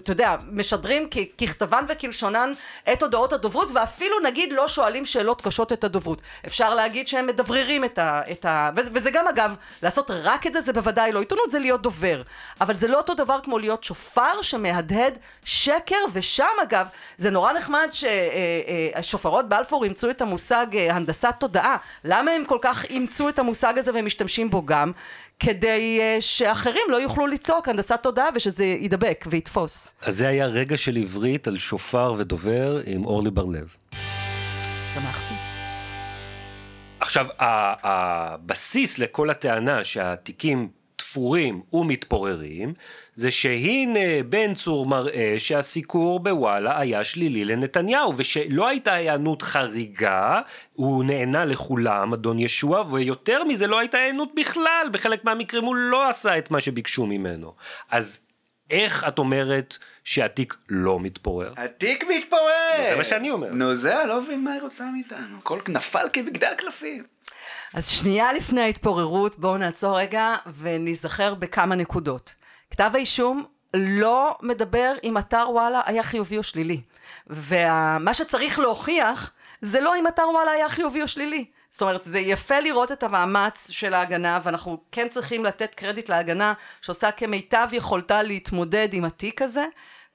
יודע, 0.09 0.35
משדרים 0.51 1.09
ככתבן 1.37 1.85
וכלשונן 1.89 2.53
את 2.93 3.03
הודעות 3.03 3.33
הדוברות 3.33 3.71
ואפילו 3.73 4.19
נגיד 4.19 4.53
לא 4.53 4.67
שואלים 4.67 5.05
שאלות 5.05 5.41
קשות 5.41 5.73
את 5.73 5.83
הדוברות. 5.83 6.21
אפשר 6.45 6.73
להגיד 6.73 7.07
שהם 7.07 7.27
מדבררים 7.27 7.85
את 7.85 7.97
ה... 7.97 8.21
את 8.31 8.45
ה 8.45 8.69
וזה 8.75 9.11
גם 9.11 9.27
אגב, 9.27 9.55
לעשות 9.83 10.11
רק 10.11 10.47
את 10.47 10.53
זה 10.53 10.61
זה 10.61 10.73
בוודאי 10.73 11.11
לא 11.11 11.19
עיתונות, 11.19 11.51
זה 11.51 11.59
להיות 11.59 11.81
דובר. 11.81 12.21
אבל 12.61 12.75
זה 12.75 12.87
לא 12.87 12.97
אותו 12.97 13.13
דבר 13.13 13.39
כמו 13.43 13.59
להיות 13.59 13.83
שופר 13.83 14.41
שמהדהד 14.41 15.17
שקר, 15.43 15.95
ושם 16.13 16.45
אגב, 16.63 16.87
זה 17.17 17.29
נורא 17.29 17.53
נחמד 17.53 17.89
שהשופרות 17.91 19.45
אה, 19.45 19.57
אה, 19.57 19.59
בלפור 19.59 19.83
אימצו 19.83 20.09
את 20.09 20.21
המושג 20.21 20.65
הנדסת 21.23 21.39
תודעה. 21.39 21.77
למה 22.03 22.31
הם 22.31 22.45
כל 22.45 22.57
כך 22.61 22.85
אימצו 22.85 23.29
את 23.29 23.39
המושג 23.39 23.77
הזה 23.77 23.93
והם 23.93 24.05
משתמשים 24.05 24.49
בו 24.49 24.65
גם? 24.65 24.91
כדי 25.39 25.99
uh, 25.99 26.21
שאחרים 26.21 26.83
לא 26.89 26.97
יוכלו 26.97 27.27
לצעוק 27.27 27.69
הנדסת 27.69 27.99
תודעה 28.03 28.27
ושזה 28.35 28.65
ידבק 28.65 29.25
ויתפוס. 29.29 29.93
אז 30.01 30.17
זה 30.17 30.27
היה 30.27 30.45
רגע 30.45 30.77
של 30.77 30.95
עברית 30.95 31.47
על 31.47 31.57
שופר 31.57 32.13
ודובר 32.17 32.79
עם 32.85 33.05
אורלי 33.05 33.31
בר-לב. 33.31 33.75
שמחתי. 34.93 35.33
עכשיו, 36.99 37.27
הבסיס 37.39 38.99
לכל 38.99 39.29
הטענה 39.29 39.83
שהתיקים 39.83 40.69
תפורים 40.95 41.61
ומתפוררים, 41.73 42.73
זה 43.15 43.31
שהנה 43.31 44.23
בן 44.29 44.53
צור 44.53 44.85
מראה 44.85 45.35
שהסיקור 45.37 46.19
בוואלה 46.19 46.79
היה 46.79 47.03
שלילי 47.03 47.45
לנתניהו, 47.45 48.13
ושלא 48.17 48.67
הייתה 48.67 48.93
היענות 48.93 49.41
חריגה, 49.41 50.41
הוא 50.73 51.03
נענה 51.03 51.45
לכולם, 51.45 52.13
אדון 52.13 52.39
ישוע, 52.39 52.83
ויותר 52.91 53.43
מזה 53.43 53.67
לא 53.67 53.79
הייתה 53.79 53.97
היענות 53.97 54.29
בכלל, 54.35 54.87
בחלק 54.91 55.25
מהמקרים 55.25 55.63
הוא 55.63 55.75
לא 55.75 56.09
עשה 56.09 56.37
את 56.37 56.51
מה 56.51 56.61
שביקשו 56.61 57.05
ממנו. 57.05 57.53
אז 57.89 58.21
איך 58.69 59.07
את 59.07 59.19
אומרת 59.19 59.77
שהתיק 60.03 60.55
לא 60.69 60.99
מתפורר? 60.99 61.53
התיק 61.57 62.03
מתפורר! 62.03 62.89
זה 62.89 62.95
מה 62.95 63.03
שאני 63.03 63.31
אומר. 63.31 63.49
נו 63.51 63.75
זה, 63.75 64.01
אני 64.01 64.09
לא 64.09 64.21
מבין 64.21 64.43
מה 64.43 64.51
היא 64.53 64.61
רוצה 64.61 64.85
מאיתנו. 64.93 65.37
הכל 65.37 65.59
נפל 65.67 66.07
כמגדל 66.13 66.53
קלפים. 66.57 67.03
אז 67.73 67.87
שנייה 67.87 68.33
לפני 68.33 68.61
ההתפוררות, 68.61 69.39
בואו 69.39 69.57
נעצור 69.57 69.97
רגע 69.97 70.35
ונזכר 70.57 71.33
בכמה 71.33 71.75
נקודות. 71.75 72.35
כתב 72.71 72.91
האישום 72.93 73.45
לא 73.73 74.37
מדבר 74.41 74.93
אם 75.03 75.17
אתר 75.17 75.47
וואלה 75.49 75.81
היה 75.85 76.03
חיובי 76.03 76.37
או 76.37 76.43
שלילי. 76.43 76.81
ומה 77.27 78.13
שצריך 78.13 78.59
להוכיח 78.59 79.31
זה 79.61 79.81
לא 79.81 79.95
אם 79.95 80.07
אתר 80.07 80.29
וואלה 80.33 80.51
היה 80.51 80.69
חיובי 80.69 81.01
או 81.01 81.07
שלילי. 81.07 81.45
זאת 81.71 81.81
אומרת, 81.81 82.05
זה 82.05 82.19
יפה 82.19 82.59
לראות 82.59 82.91
את 82.91 83.03
המאמץ 83.03 83.71
של 83.71 83.93
ההגנה, 83.93 84.39
ואנחנו 84.43 84.77
כן 84.91 85.09
צריכים 85.09 85.45
לתת 85.45 85.75
קרדיט 85.75 86.09
להגנה 86.09 86.53
שעושה 86.81 87.11
כמיטב 87.11 87.67
יכולתה 87.71 88.23
להתמודד 88.23 88.89
עם 88.91 89.05
התיק 89.05 89.41
הזה, 89.41 89.65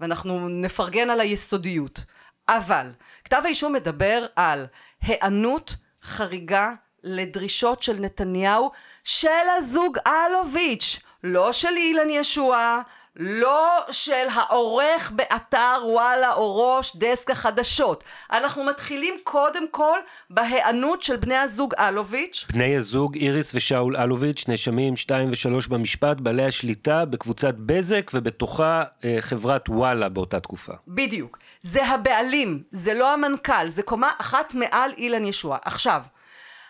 ואנחנו 0.00 0.48
נפרגן 0.48 1.10
על 1.10 1.20
היסודיות. 1.20 2.04
אבל, 2.48 2.90
כתב 3.24 3.42
האישום 3.44 3.72
מדבר 3.72 4.26
על 4.36 4.66
היענות 5.02 5.76
חריגה 6.02 6.72
לדרישות 7.04 7.82
של 7.82 7.96
נתניהו 8.00 8.70
של 9.04 9.28
הזוג 9.58 9.98
אלוביץ', 10.06 11.00
לא 11.24 11.52
של 11.52 11.76
אילן 11.76 12.10
ישועה, 12.10 12.80
לא 13.18 13.80
של 13.90 14.26
העורך 14.34 15.10
באתר 15.10 15.80
וואלה 15.84 16.32
או 16.32 16.56
ראש 16.56 16.96
דסק 16.96 17.30
החדשות. 17.30 18.04
אנחנו 18.32 18.64
מתחילים 18.64 19.14
קודם 19.24 19.68
כל 19.70 19.98
בהיענות 20.30 21.02
של 21.02 21.16
בני 21.16 21.36
הזוג 21.36 21.74
אלוביץ'. 21.78 22.46
בני 22.52 22.76
הזוג 22.76 23.16
איריס 23.16 23.54
ושאול 23.54 23.96
אלוביץ', 23.96 24.44
נאשמים 24.48 24.96
2 24.96 25.30
ו-3 25.30 25.68
במשפט, 25.68 26.16
בעלי 26.20 26.44
השליטה 26.44 27.04
בקבוצת 27.04 27.54
בזק 27.54 28.10
ובתוכה 28.14 28.82
אה, 29.04 29.16
חברת 29.20 29.68
וואלה 29.68 30.08
באותה 30.08 30.40
תקופה. 30.40 30.72
בדיוק. 30.88 31.38
זה 31.60 31.86
הבעלים, 31.86 32.62
זה 32.70 32.94
לא 32.94 33.12
המנכ"ל, 33.12 33.68
זה 33.68 33.82
קומה 33.82 34.10
אחת 34.18 34.54
מעל 34.54 34.90
אילן 34.98 35.26
ישועה. 35.26 35.58
עכשיו, 35.64 36.02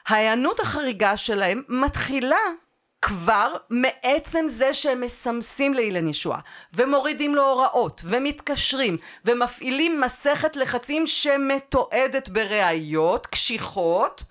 ההיענות 0.09 0.61
החריגה 0.61 1.16
שלהם 1.16 1.62
מתחילה 1.68 2.37
כבר 3.03 3.55
מעצם 3.71 4.44
זה 4.49 4.75
שהם 4.75 5.01
מסמסים 5.01 5.75
לאילן 5.75 6.09
ישועה 6.09 6.40
ומורידים 6.73 7.35
לו 7.35 7.42
הוראות 7.42 8.03
ומתקשרים 8.05 8.97
ומפעילים 9.25 10.01
מסכת 10.01 10.57
לחצים 10.57 11.07
שמתועדת 11.07 12.29
בראיות 12.29 13.27
קשיחות. 13.27 14.23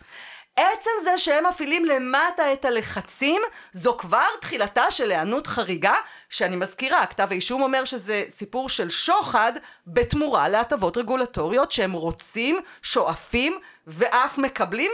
עצם 0.56 0.92
זה 1.04 1.18
שהם 1.18 1.46
מפעילים 1.46 1.86
למטה 1.86 2.54
את 2.54 2.66
הלחצים 2.66 3.42
זו 3.74 3.98
כבר 3.98 4.28
תחילתה 4.42 4.92
של 4.92 5.12
היענות 5.12 5.48
חריגה 5.48 5.96
שאני 6.30 6.56
מזכירה 6.56 7.06
כתב 7.06 7.28
האישום 7.32 7.62
אומר 7.62 7.86
שזה 7.86 8.24
סיפור 8.30 8.70
של 8.70 8.90
שוחד 8.90 9.54
בתמורה 9.88 10.50
להטבות 10.50 10.98
רגולטוריות 10.98 11.72
שהם 11.72 11.92
רוצים 11.92 12.60
שואפים 12.82 13.60
ואף 13.88 14.38
מקבלים 14.38 14.92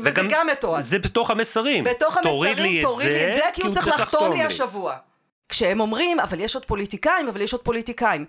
וזה 0.00 0.22
גם 0.30 0.46
מתועד. 0.46 0.82
זה 0.82 0.98
בתוך 0.98 1.30
המסרים. 1.30 1.84
בתוך 1.84 2.18
תוריד 2.22 2.60
לי 2.60 2.82
המסרים, 2.82 2.82
את 2.82 3.12
לי 3.12 3.32
את 3.32 3.36
זה, 3.36 3.42
כי 3.52 3.62
הוא 3.62 3.74
צריך 3.74 3.88
לחתום 3.88 4.32
לי. 4.32 4.42
השבוע. 4.42 4.96
כשהם 5.48 5.80
אומרים, 5.80 6.20
אבל 6.20 6.40
יש 6.40 6.54
עוד 6.54 6.64
פוליטיקאים, 6.64 7.28
אבל 7.28 7.40
יש 7.40 7.52
עוד 7.52 7.62
פוליטיקאים. 7.62 8.24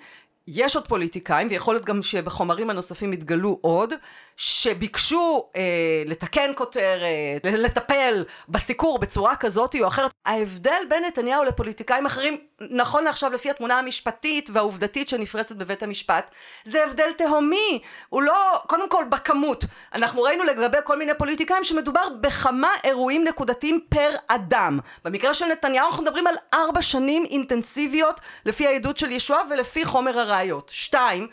יש 0.48 0.76
עוד 0.76 0.88
פוליטיקאים, 0.88 1.48
ויכול 1.52 1.74
להיות 1.74 1.86
גם 1.86 2.02
שבחומרים 2.02 2.70
הנוספים 2.70 3.14
יתגלו 3.14 3.58
עוד, 3.62 3.94
שביקשו 4.38 5.50
אה, 5.56 5.62
לתקן 6.06 6.52
כותרת, 6.56 7.02
לטפל 7.44 8.24
בסיקור 8.50 9.00
בצורה 9.00 9.36
כזאת 9.36 9.76
או 9.82 9.88
אחרת. 9.88 10.12
ההבדל 10.26 10.82
בין 10.90 11.04
נתניהו 11.04 11.44
לפוליטיקאים 11.44 12.06
אחרים, 12.06 12.38
נכון 12.62 13.04
לעכשיו 13.04 13.34
לפי 13.34 13.50
התמונה 13.50 13.80
המשפטית 13.80 14.50
והעובדתית 14.54 15.10
שנפרסת 15.10 15.56
בבית 15.56 15.84
המשפט, 15.84 16.32
זה 16.64 16.84
הבדל 16.84 17.12
תהומי. 17.18 17.80
הוא 18.10 18.22
לא, 18.22 18.62
קודם 18.68 18.90
כל 18.90 19.06
בכמות. 19.10 19.66
אנחנו 19.94 20.22
ראינו 20.22 20.44
לגבי 20.44 20.78
כל 20.84 20.98
מיני 20.98 21.14
פוליטיקאים 21.18 21.64
שמדובר 21.64 22.10
בכמה 22.22 22.70
אירועים 22.84 23.24
נקודתיים 23.24 23.80
פר 23.90 24.10
אדם. 24.28 24.80
במקרה 25.06 25.34
של 25.34 25.46
נתניהו 25.46 25.88
אנחנו 25.88 26.04
מדברים 26.04 26.28
על 26.28 26.36
ארבע 26.54 26.82
שנים 26.82 27.26
אינטנסיביות 27.26 28.22
לפי 28.46 28.68
העדות 28.68 28.98
של 28.98 29.12
ישועה 29.12 29.42
ולפי 29.50 29.86
חומר 29.86 30.20
הראיות. 30.36 30.72
שתיים, 30.74 31.28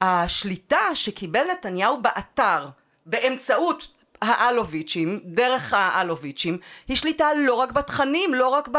השליטה 0.00 0.94
שקיבל 0.94 1.44
נתניהו 1.50 2.02
באתר 2.02 2.68
באמצעות 3.06 3.86
האלוביצ'ים, 4.24 5.20
דרך 5.24 5.72
האלוביצ'ים, 5.76 6.58
היא 6.88 6.96
שליטה 6.96 7.28
לא 7.34 7.54
רק 7.54 7.72
בתכנים, 7.72 8.34
לא 8.34 8.48
רק 8.48 8.68
ב... 8.72 8.78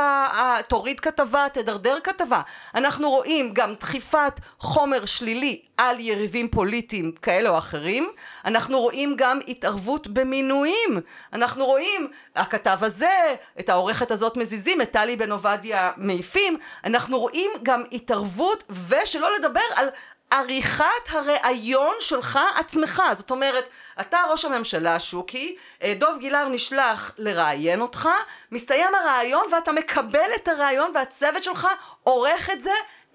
תוריד 0.67 0.99
כתבה, 0.99 1.45
תדרדר 1.53 1.97
כתבה. 2.03 2.41
אנחנו 2.75 3.09
רואים 3.09 3.53
גם 3.53 3.73
דחיפת 3.79 4.39
חומר 4.59 5.05
שלילי 5.05 5.61
על 5.77 5.99
יריבים 5.99 6.47
פוליטיים 6.47 7.11
כאלה 7.21 7.49
או 7.49 7.57
אחרים. 7.57 8.09
אנחנו 8.45 8.79
רואים 8.79 9.15
גם 9.17 9.39
התערבות 9.47 10.07
במינויים. 10.07 10.99
אנחנו 11.33 11.65
רואים, 11.65 12.07
הכתב 12.35 12.77
הזה, 12.81 13.35
את 13.59 13.69
העורכת 13.69 14.11
הזאת 14.11 14.37
מזיזים, 14.37 14.81
את 14.81 14.91
טלי 14.91 15.15
בן 15.15 15.31
עובדיה 15.31 15.91
מעיפים. 15.97 16.57
אנחנו 16.83 17.19
רואים 17.19 17.51
גם 17.63 17.83
התערבות, 17.91 18.63
ושלא 18.89 19.29
לדבר 19.39 19.61
על 19.75 19.89
עריכת 20.31 20.83
הראיון 21.09 21.95
שלך 21.99 22.39
עצמך. 22.59 23.01
זאת 23.17 23.31
אומרת, 23.31 23.69
אתה 23.99 24.17
ראש 24.31 24.45
הממשלה 24.45 24.99
שוקי, 24.99 25.55
אה, 25.83 25.93
דוב 25.97 26.17
גילהר 26.19 26.47
נשלח 26.49 27.11
לראיין 27.17 27.81
אותך, 27.81 28.09
מסתיים 28.51 28.95
הראיון 28.95 29.43
ואתה 29.51 29.71
מקבל 29.71 30.29
את 30.35 30.47
הראיון 30.47 30.91
והצוות 30.95 31.43
שלך 31.43 31.67
עורך 32.03 32.49
את 32.49 32.61
זה, 32.61 32.71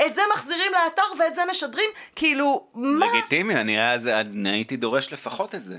את 0.07 0.15
זה 0.15 0.23
מחזירים 0.35 0.73
לאתר 0.73 1.03
ואת 1.19 1.35
זה 1.35 1.43
משדרים, 1.51 1.91
כאילו, 2.17 2.67
מה? 2.75 3.07
לגיטימי, 3.07 3.57
אני, 3.57 3.77
זה- 4.01 4.21
אני 4.21 4.51
הייתי 4.51 4.77
דורש 4.77 5.13
לפחות 5.13 5.55
את 5.55 5.65
זה. 5.65 5.79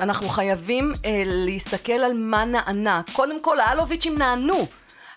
אנחנו 0.00 0.28
חייבים 0.28 0.92
אה, 1.04 1.22
להסתכל 1.26 1.92
על 1.92 2.12
מה 2.14 2.44
נענה. 2.44 3.02
קודם 3.12 3.40
כל, 3.42 3.60
האלוביצ'ים 3.60 4.18
נענו. 4.18 4.66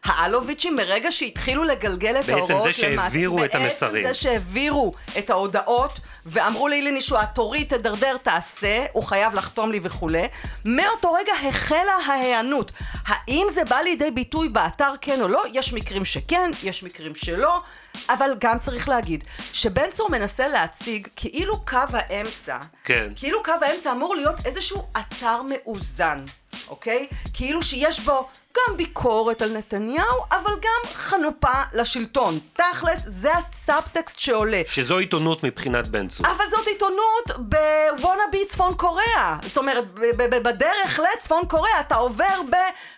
האלוביצ'ים 0.04 0.76
מרגע 0.76 1.12
שהתחילו 1.12 1.64
לגלגל 1.64 2.20
את 2.20 2.26
בעצם 2.26 2.54
ההוראות 2.54 2.64
זה 2.64 2.74
שהעבירו 2.74 3.46
את 3.46 3.56
המסרים. 3.56 4.04
בעצם 4.04 4.08
זה 4.08 4.14
שהעבירו 4.14 4.94
את 5.18 5.30
ההודעות 5.30 6.00
ואמרו 6.26 6.68
לאילן 6.68 6.98
ישועה 6.98 7.26
תוריד 7.26 7.68
תדרדר 7.68 8.18
תעשה 8.18 8.86
הוא 8.92 9.04
חייב 9.04 9.34
לחתום 9.36 9.72
לי 9.72 9.80
וכולי. 9.84 10.28
מאותו 10.66 11.14
רגע 11.14 11.34
החלה 11.50 11.96
ההיענות. 12.08 12.72
האם 13.06 13.48
זה 13.54 13.64
בא 13.66 13.78
לידי 13.78 14.12
ביטוי 14.12 14.50
באתר 14.50 14.94
כן 15.02 15.22
או 15.22 15.28
לא? 15.28 15.44
יש 15.54 15.74
מקרים 15.74 16.06
שכן 16.06 16.52
יש 16.64 16.84
מקרים 16.84 17.16
שלא 17.16 17.62
אבל 18.10 18.32
גם 18.40 18.60
צריך 18.60 18.90
להגיד 18.90 19.24
שבן 19.54 19.90
צור 19.92 20.10
מנסה 20.10 20.48
להציג 20.48 21.08
כאילו 21.16 21.66
קו 21.66 21.78
האמצע 21.92 22.58
כן. 22.84 23.12
כאילו 23.16 23.44
קו 23.44 23.52
האמצע 23.62 23.92
אמור 23.92 24.16
להיות 24.16 24.36
איזשהו 24.46 24.84
אתר 24.98 25.42
מאוזן, 25.42 26.26
אוקיי? 26.68 27.08
כאילו 27.34 27.64
שיש 27.64 28.00
בו 28.00 28.28
גם 28.58 28.78
ביקורת 28.78 29.42
על 29.42 29.58
נתניהו, 29.58 30.24
אבל 30.32 30.52
גם 30.52 30.94
חנופה 30.94 31.62
לשלטון. 31.74 32.40
תכלס, 32.54 33.04
זה 33.08 33.34
הסאבטקסט 33.34 34.20
שעולה. 34.20 34.62
שזו 34.68 34.98
עיתונות 34.98 35.44
מבחינת 35.44 35.88
בן 35.88 36.08
צור. 36.08 36.26
אבל 36.28 36.46
זאת 36.50 36.68
עיתונות 36.68 37.32
בוואנאבי 37.38 38.46
צפון 38.46 38.74
קוריאה. 38.74 39.38
זאת 39.46 39.58
אומרת, 39.58 39.84
בדרך 40.18 41.00
לצפון 41.00 41.48
קוריאה 41.48 41.80
אתה 41.80 41.96
עובר 41.96 42.42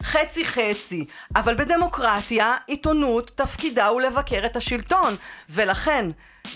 בחצי 0.01 0.45
חצי. 0.45 1.05
אבל 1.35 1.55
בדמוקרטיה, 1.55 2.55
עיתונות 2.67 3.31
תפקידה 3.35 3.87
הוא 3.87 4.01
לבקר 4.01 4.45
את 4.45 4.55
השלטון. 4.55 4.88
ולכן, 5.49 6.07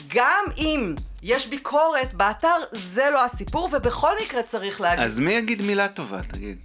גם 0.07 0.45
אם 0.57 0.95
יש 1.23 1.47
ביקורת 1.47 2.13
באתר, 2.13 2.57
זה 2.71 3.09
לא 3.13 3.25
הסיפור, 3.25 3.69
ובכל 3.71 4.11
מקרה 4.23 4.43
צריך 4.43 4.81
להגיד. 4.81 5.05
אז 5.05 5.19
מי 5.19 5.33
יגיד 5.33 5.61
מילה 5.61 5.87
טובה, 5.87 6.21
תגיד? 6.21 6.57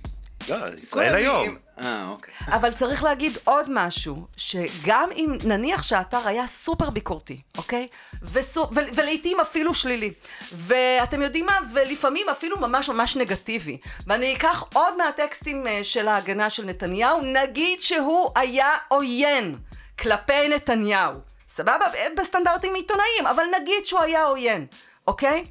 לא, 0.49 0.57
ישראל 0.79 1.15
היום. 1.15 1.57
אה, 1.83 2.07
אוקיי. 2.09 2.35
אבל 2.47 2.75
צריך 2.75 3.03
להגיד 3.03 3.39
עוד 3.45 3.67
משהו, 3.71 4.27
שגם 4.37 5.09
אם 5.17 5.39
נניח 5.45 5.83
שהאתר 5.83 6.29
היה 6.29 6.47
סופר 6.47 6.91
ביקורתי, 6.91 7.41
אוקיי? 7.59 7.89
וסו, 8.23 8.61
ו, 8.61 8.81
ולעיתים 8.95 9.41
אפילו 9.41 9.75
שלילי. 9.75 10.13
ואתם 10.53 11.23
יודעים 11.23 11.47
מה? 11.47 11.59
ולפעמים 11.75 12.29
אפילו 12.29 12.59
ממש 12.59 12.89
ממש 12.89 13.17
נגטיבי. 13.17 13.79
ואני 14.07 14.37
אקח 14.37 14.65
עוד 14.75 14.97
מהטקסטים 14.97 15.67
אה, 15.67 15.81
של 15.83 16.09
ההגנה 16.09 16.51
של 16.51 16.65
נתניהו, 16.65 17.21
נגיד 17.21 17.83
שהוא 17.83 18.31
היה 18.37 18.71
עוין 18.89 19.57
כלפי 19.99 20.49
נתניהו. 20.49 21.28
סבבה? 21.49 21.87
בסטנדרטים 22.17 22.75
עיתונאיים, 22.75 23.27
אבל 23.27 23.45
נגיד 23.61 23.87
שהוא 23.87 24.01
היה 24.01 24.25
עוין, 24.25 24.67
אוקיי? 25.07 25.45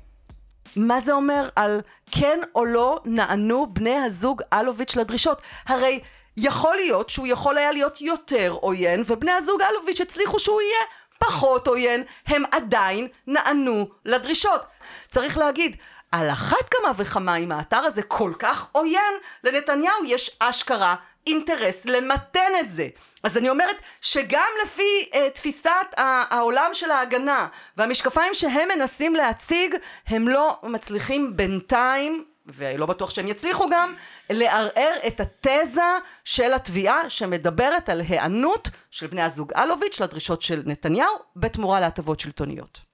מה 0.75 0.99
זה 0.99 1.11
אומר 1.11 1.49
על 1.55 1.81
כן 2.11 2.39
או 2.55 2.65
לא 2.65 2.99
נענו 3.05 3.67
בני 3.73 3.95
הזוג 3.95 4.41
אלוביץ' 4.53 4.95
לדרישות? 4.95 5.41
הרי 5.65 5.99
יכול 6.37 6.75
להיות 6.75 7.09
שהוא 7.09 7.27
יכול 7.27 7.57
היה 7.57 7.71
להיות 7.71 8.01
יותר 8.01 8.55
עוין, 8.61 9.03
ובני 9.05 9.31
הזוג 9.31 9.61
אלוביץ' 9.61 10.01
הצליחו 10.01 10.39
שהוא 10.39 10.61
יהיה 10.61 10.81
פחות 11.19 11.67
עוין, 11.67 12.03
הם 12.27 12.43
עדיין 12.51 13.07
נענו 13.27 13.87
לדרישות. 14.05 14.65
צריך 15.09 15.37
להגיד, 15.37 15.77
על 16.11 16.29
אחת 16.29 16.69
כמה 16.71 16.91
וכמה 16.97 17.35
אם 17.35 17.51
האתר 17.51 17.77
הזה 17.77 18.03
כל 18.03 18.33
כך 18.39 18.67
עוין, 18.71 19.13
לנתניהו 19.43 20.05
יש 20.05 20.37
אשכרה 20.39 20.95
אינטרס 21.27 21.85
למתן 21.85 22.51
את 22.59 22.69
זה. 22.69 22.87
אז 23.23 23.37
אני 23.37 23.49
אומרת 23.49 23.75
שגם 24.01 24.49
לפי 24.63 25.09
uh, 25.11 25.15
תפיסת 25.33 25.87
העולם 25.97 26.69
של 26.73 26.91
ההגנה 26.91 27.47
והמשקפיים 27.77 28.33
שהם 28.33 28.67
מנסים 28.75 29.15
להציג, 29.15 29.75
הם 30.07 30.27
לא 30.27 30.59
מצליחים 30.63 31.37
בינתיים 31.37 32.25
ולא 32.45 32.85
בטוח 32.85 33.09
שהם 33.09 33.27
יצליחו 33.27 33.69
גם, 33.71 33.93
לערער 34.29 34.93
את 35.07 35.21
התזה 35.21 35.97
של 36.23 36.53
התביעה 36.53 37.09
שמדברת 37.09 37.89
על 37.89 38.01
היענות 38.09 38.69
של 38.91 39.07
בני 39.07 39.21
הזוג 39.21 39.53
אלוביץ' 39.53 39.99
לדרישות 39.99 40.41
של 40.41 40.63
נתניהו 40.65 41.13
בתמורה 41.35 41.79
להטבות 41.79 42.19
שלטוניות. 42.19 42.86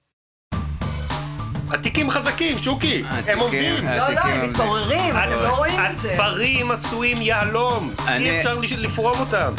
התיקים 1.72 2.10
חזקים, 2.10 2.58
שוקי, 2.58 3.02
התיקים- 3.10 3.32
הם 3.32 3.38
עומדים. 3.38 3.86
התיקים 3.86 3.96
לא, 3.96 4.14
לא, 4.14 4.20
הם. 4.20 4.48
מתפוררים, 4.48 5.14
אתם 5.16 5.42
לא 5.42 5.56
רואים 5.56 5.80
את 5.92 5.98
זה. 5.98 6.12
התפרים 6.12 6.70
עשויים 6.70 7.16
יהלום, 7.22 7.90
אני- 8.06 8.30
אי 8.30 8.38
אפשר 8.38 8.54
לפרום 8.76 9.20
אותם. 9.20 9.52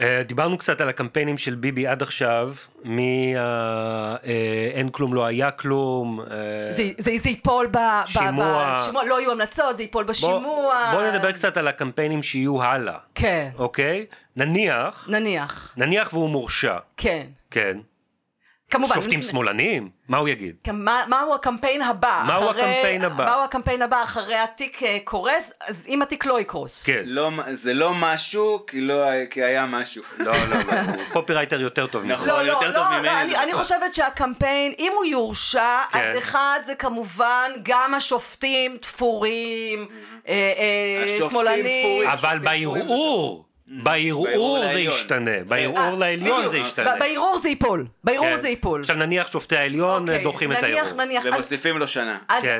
אה, 0.00 0.22
דיברנו 0.26 0.58
קצת 0.58 0.80
על 0.80 0.88
הקמפיינים 0.88 1.38
של 1.38 1.54
ביבי 1.54 1.86
עד 1.86 2.02
עכשיו, 2.02 2.52
מאין 2.84 3.38
כלום 4.92 5.14
לא 5.14 5.24
היה 5.26 5.50
כלום. 5.50 6.20
אה, 6.20 6.26
זה, 6.72 6.82
זה, 6.98 7.10
זה 7.22 7.28
ייפול 7.28 7.66
ב, 7.66 7.76
ב, 7.76 7.78
שימוע. 8.06 8.80
בשימוע, 8.82 9.04
לא 9.04 9.20
יהיו 9.20 9.32
המלצות, 9.32 9.76
זה 9.76 9.82
ייפול 9.82 10.04
בוא- 10.04 10.10
בשימוע. 10.10 10.90
בוא 10.92 11.02
נדבר 11.02 11.32
קצת 11.32 11.56
על 11.56 11.68
הקמפיינים 11.68 12.22
שיהיו 12.22 12.62
הלאה, 12.62 12.98
כן, 13.14 13.50
אוקיי? 13.58 14.06
נניח, 14.36 15.08
נניח, 15.12 15.72
נניח 15.76 16.12
והוא 16.12 16.30
מורשע, 16.30 16.76
כן. 16.96 17.26
כן. 17.50 17.78
כמובן. 18.72 18.94
שופטים 18.94 19.22
שמאלנים? 19.22 19.88
מה 20.08 20.18
הוא 20.18 20.28
יגיד? 20.28 20.54
מה, 20.72 21.02
מהו 21.08 21.34
הקמפיין 21.34 21.82
הבא? 21.82 22.24
מהו 22.26 22.50
אחרי- 22.50 22.62
הקמפיין 22.62 23.04
הבא? 23.04 23.24
מהו 23.24 23.44
הקמפיין 23.44 23.82
הבא 23.82 24.02
אחרי 24.02 24.36
התיק 24.38 24.82
אה, 24.82 24.98
קורס? 25.04 25.52
אז 25.68 25.86
אם 25.88 26.02
התיק 26.02 26.24
לא 26.26 26.40
יקרוס. 26.40 26.82
כן. 26.82 27.02
לא, 27.04 27.30
זה 27.52 27.74
לא 27.74 27.94
משהו, 27.94 28.66
כי, 28.66 28.80
לא, 28.80 28.94
כי 29.30 29.42
היה 29.44 29.66
משהו. 29.66 30.02
לא, 30.18 30.32
לא, 30.32 30.56
לא, 30.56 30.72
קופירייטר 31.12 31.60
יותר 31.60 31.86
טוב 31.86 32.04
מזה. 32.04 32.12
נכון. 32.14 32.28
לא, 32.28 32.42
לא, 32.42 32.52
יותר 32.52 32.68
לא, 32.70 32.74
טוב 32.74 32.84
לא, 32.92 32.98
ממני, 32.98 33.20
אני, 33.20 33.30
זה 33.30 33.42
אני 33.42 33.46
בטוח. 33.52 33.62
חושבת 33.62 33.94
שהקמפיין, 33.94 34.72
אם 34.78 34.92
הוא 34.96 35.04
יורשע, 35.04 35.78
כן. 35.92 35.98
אז 35.98 36.18
אחד 36.18 36.60
זה 36.66 36.74
כמובן 36.74 37.50
גם 37.62 37.94
השופטים 37.94 38.76
תפורים, 38.76 39.86
אה, 40.28 40.32
אה, 40.58 41.04
השופטים 41.04 41.28
שמאלנים. 41.30 41.66
תפורים. 41.82 42.08
אבל 42.10 42.38
בערעור, 42.38 43.44
בערעור 43.72 44.64
זה. 44.72 44.80
ישתנה, 44.80 45.44
בערעור 45.48 45.78
אה, 45.78 45.96
לעליון. 45.98 46.48
זה 46.48 46.58
ישתנה. 46.58 46.96
בערעור 47.00 47.38
זה 47.42 47.48
ייפול, 47.48 47.86
בערעור 48.04 48.26
כן. 48.26 48.40
זה 48.40 48.48
ייפול. 48.48 48.80
עכשיו 48.80 48.96
נניח 48.96 49.32
שופטי 49.32 49.56
העליון 49.56 50.02
אוקיי, 50.08 50.22
דוחים 50.22 50.52
את 50.52 50.62
הערעור. 50.62 50.92
ומוסיפים 51.24 51.78
לו 51.78 51.88
שנה. 51.88 52.18
אז, 52.28 52.42
כן. 52.42 52.58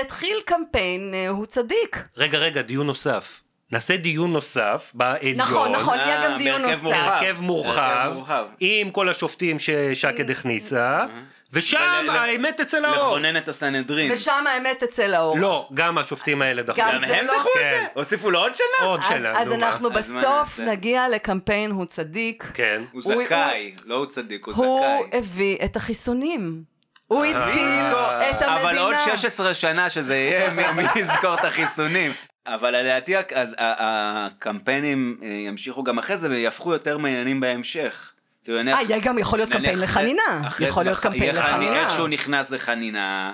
יתחיל 0.00 0.36
קמפיין, 0.44 1.14
אה, 1.14 1.28
הוא 1.28 1.46
צדיק. 1.46 2.02
רגע, 2.16 2.38
רגע, 2.38 2.62
דיון 2.62 2.86
נוסף. 2.86 3.42
נעשה 3.72 3.96
דיון 3.96 4.32
נוסף 4.32 4.90
בעליון. 4.94 5.40
נכון, 5.40 5.72
נכון, 5.72 5.98
יהיה 5.98 6.24
גם 6.24 6.32
אה, 6.32 6.38
דיון 6.38 6.62
נוסף. 6.62 6.84
הרכב 6.84 7.36
מורחב. 7.40 8.12
עם 8.60 8.90
כל 8.90 9.08
השופטים 9.08 9.58
ששקד 9.58 10.30
הכניסה, 10.30 11.06
ושם 11.52 11.78
ול- 12.00 12.06
ל- 12.06 12.16
האמת 12.16 12.60
אצל 12.60 12.84
האור. 12.84 12.96
לכונן 12.96 13.36
את 13.36 13.48
הסנהדרין. 13.48 14.12
ושם 14.12 14.44
האמת 14.46 14.82
אצל 14.82 15.14
האור. 15.14 15.38
לא, 15.38 15.68
גם 15.74 15.98
השופטים 15.98 16.42
האלה 16.42 16.62
דחו. 16.62 16.80
גם 16.80 16.92
גם 16.96 17.04
הם 17.04 17.26
לא- 17.26 17.34
דחו 17.38 17.48
את 17.48 17.58
כן. 17.62 17.80
זה? 17.82 17.86
הוסיפו 17.94 18.30
לו 18.30 18.38
עוד 18.38 18.52
שנה? 18.54 18.86
עוד 18.88 19.00
אז, 19.00 19.06
שנה, 19.08 19.40
אז 19.40 19.48
נו. 19.48 19.54
אנחנו 19.54 19.88
אז 19.98 20.10
מה 20.12 20.20
בסוף? 20.20 20.60
נגיע 20.60 21.08
לקמפיין 21.08 21.70
הוא 21.70 21.84
צדיק. 21.84 22.44
כן. 22.54 22.82
הוא 22.92 23.02
הוא- 23.04 23.24
זכאי, 23.24 23.74
לא 23.84 23.94
הוא 23.94 24.06
צדיק, 24.06 24.46
הוא 24.46 24.54
הוא 24.54 24.80
זכאי. 25.08 25.18
הביא 25.18 25.56
את 25.64 25.76
החיסונים. 25.76 26.62
הוא 27.06 27.24
הציל 27.24 27.68
אה. 27.94 28.30
את 28.30 28.42
המדינה. 28.42 28.60
אבל 28.70 28.78
עוד 28.78 28.94
16 29.04 29.54
שנה 29.54 29.90
שזה 29.90 30.16
יהיה, 30.16 30.50
מי 30.54 30.62
מי 30.76 30.82
יזכור 30.96 31.34
את 31.34 31.44
החיסונים? 31.44 32.12
אבל 32.46 32.76
לדעתי 32.76 33.14
הקמפיינים 33.58 35.16
אה, 35.22 35.28
ימשיכו 35.28 35.82
גם 35.84 35.98
אחרי 35.98 36.18
זה 36.18 36.30
ויהפכו 36.30 36.72
יותר 36.72 36.98
מעניינים 36.98 37.40
בהמשך. 37.40 38.11
אה, 38.48 38.82
יהיה 38.82 38.98
גם 38.98 39.18
יכול 39.18 39.38
להיות 39.38 39.50
קמפיין 39.50 39.78
לחנינה. 39.80 40.22
יכול 40.60 40.84
להיות 40.84 40.98
קמפיין 40.98 41.34
לחנינה. 41.34 41.76
איך 41.76 41.90
שהוא 41.90 42.08
נכנס 42.08 42.50
לחנינה, 42.50 43.32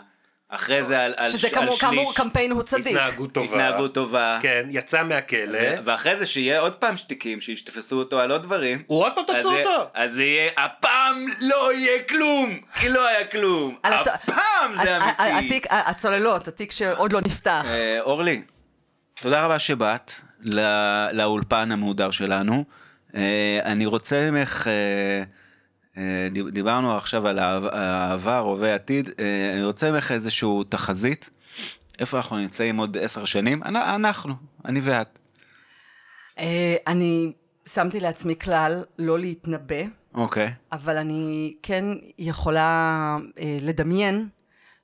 אחרי 0.49 0.85
זה 0.85 1.01
על 1.05 1.15
על 1.17 1.29
שזה 1.31 1.49
על 1.49 1.55
כאמור, 1.55 1.77
שליש. 1.77 2.17
קמפיין 2.17 2.51
הוא 2.51 2.63
צדיק. 2.63 2.87
התנהגות 2.87 3.33
טובה. 3.33 3.47
התנהגות 3.47 3.95
טובה. 3.95 4.39
כן, 4.43 4.67
יצא 4.71 5.03
מהכלא. 5.05 5.59
ואחרי 5.85 6.17
זה 6.17 6.27
שיהיה 6.27 6.61
עוד 6.61 6.73
פעם 6.75 6.97
שתיקים, 6.97 7.41
שיתפסו 7.41 7.99
אותו 7.99 8.21
על 8.21 8.31
עוד 8.31 8.43
דברים. 8.43 8.83
הוא 8.87 9.03
עוד 9.05 9.13
פעם 9.15 9.25
תפסו 9.27 9.59
אותו. 9.59 9.91
אז 9.95 10.13
זה 10.13 10.25
יהיה, 10.25 10.51
הפעם 10.57 11.25
לא 11.41 11.73
יהיה 11.75 12.03
כלום! 12.03 12.59
כי 12.81 12.89
לא 12.89 13.09
היה 13.09 13.25
כלום! 13.27 13.77
הפעם 13.85 14.75
זה 14.75 14.99
אמיתי! 15.21 15.61
הצוללות, 15.71 16.49
התיק 16.49 16.73
שעוד 16.73 17.13
לא 17.13 17.21
נפתח. 17.21 17.63
אה, 17.67 18.01
אורלי, 18.01 18.43
תודה 19.23 19.45
רבה 19.45 19.59
שבאת 19.59 20.13
לא- 20.41 20.63
לאולפן 21.13 21.73
המהודר 21.73 22.11
שלנו. 22.11 22.65
אה, 23.19 23.61
אני 23.65 23.87
רוצה 23.87 24.31
ממך, 24.31 24.67
אה, 24.67 25.23
אה, 26.03 26.29
דיב- 26.33 26.49
דיברנו 26.49 26.97
עכשיו 26.97 27.27
על 27.29 27.39
העב- 27.39 27.65
העבר, 27.73 28.39
הווה, 28.39 28.75
עתיד, 28.75 29.11
אני 29.55 29.65
רוצה 29.65 29.91
ממך 29.91 30.13
איזשהו 30.13 30.65
תחזית. 30.65 31.31
איפה 31.99 32.17
אנחנו 32.17 32.37
נמצאים 32.37 32.77
עוד 32.77 32.97
עשר 33.01 33.25
שנים? 33.25 33.63
אנ- 33.63 33.77
אנחנו, 33.77 34.35
אני 34.65 34.81
ואת. 34.83 35.19
אני 36.87 37.33
שמתי 37.69 38.01
לעצמי 38.01 38.39
כלל 38.39 38.85
לא 38.99 39.19
להתנבא, 39.19 39.83
אוקיי. 40.15 40.53
אבל 40.73 40.97
אני 40.97 41.55
כן 41.63 41.85
יכולה 42.19 43.17
לדמיין 43.63 44.29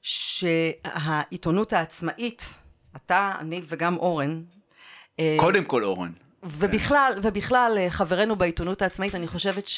שהעיתונות 0.03 1.73
העצמאית, 1.73 2.45
אתה, 2.97 3.33
אני 3.41 3.61
וגם 3.69 3.97
אורן, 3.97 4.43
קודם 5.37 5.65
כל 5.65 5.85
אורן. 5.85 6.13
ובכלל, 6.45 7.13
ובכלל, 7.23 7.75
אה, 7.79 7.91
חברינו 7.91 8.37
בעיתונות 8.37 8.83
העצמאית, 8.83 9.15
אני 9.15 9.27
חושבת 9.27 9.69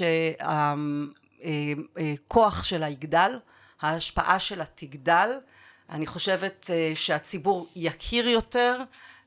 שהכוח 1.41 2.65
שלה 2.65 2.89
יגדל, 2.89 3.39
ההשפעה 3.81 4.39
שלה 4.41 4.65
תגדל. 4.75 5.31
אני 5.91 6.07
חושבת 6.07 6.71
אה, 6.73 6.93
שהציבור 6.95 7.69
יכיר 7.77 8.29
יותר, 8.29 8.79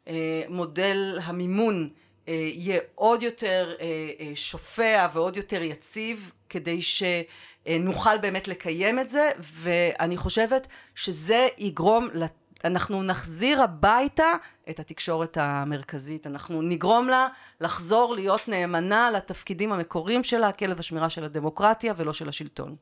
אה, 0.08 0.44
מודל 0.50 1.20
המימון 1.24 1.90
אה, 2.30 2.34
יהיה 2.54 2.80
עוד 2.96 3.24
יותר 3.24 3.76
אה, 3.80 3.86
אה, 4.20 4.32
שופע 4.36 5.08
ועוד 5.14 5.38
יותר 5.38 5.62
יציב, 5.62 6.32
כדי 6.50 6.80
שנוכל 6.82 8.18
באמת 8.18 8.48
לקיים 8.48 9.00
את 9.00 9.10
זה, 9.10 9.32
ואני 9.40 10.18
חושבת 10.18 10.68
שזה 10.96 11.48
יגרום 11.58 12.08
לת... 12.14 12.34
אנחנו 12.66 13.04
נחזיר 13.04 13.62
הביתה 13.62 14.32
את 14.70 14.80
התקשורת 14.80 15.38
המרכזית, 15.38 16.28
אנחנו 16.28 16.62
נגרום 16.62 17.10
לה 17.10 17.28
לחזור 17.62 18.16
להיות 18.16 18.48
נאמנה 18.48 19.12
לתפקידים 19.12 19.72
המקוריים 19.72 20.24
שלה, 20.24 20.52
כלב 20.52 20.80
השמירה 20.80 21.10
של 21.10 21.24
הדמוקרטיה 21.24 21.94
ולא 21.98 22.14
של 22.14 22.30
השלטון. 22.30 22.76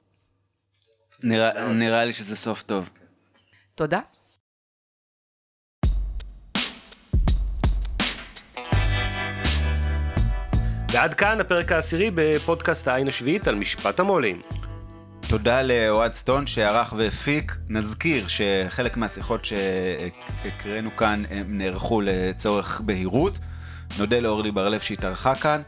נראה 1.23 1.67
נראה 1.67 2.05
לי 2.05 2.13
שזה 2.13 2.35
סוף 2.35 2.63
טוב. 2.63 2.89
תודה. 3.75 3.99
ועד 10.91 11.13
כאן 11.13 11.41
הפרק 11.41 11.71
העשירי 11.71 12.11
בפודקאסט 12.15 12.87
העין 12.87 13.07
השביעית 13.07 13.47
על 13.47 13.55
משפט 13.55 13.99
המו"לים. 13.99 14.56
תודה 15.29 15.61
לאוהד 15.61 16.13
סטון 16.13 16.47
שערך 16.47 16.93
והפיק. 16.97 17.55
נזכיר 17.69 18.25
שחלק 18.27 18.97
מהשיחות 18.97 19.45
שהקראנו 19.45 20.95
כאן 20.97 21.23
הם 21.29 21.57
נערכו 21.57 22.01
לצורך 22.01 22.81
בהירות. 22.85 23.39
נודה 23.99 24.19
לאורלי 24.19 24.51
בר-לב 24.51 24.79
שהתארחה 24.79 25.35
כאן. 25.35 25.61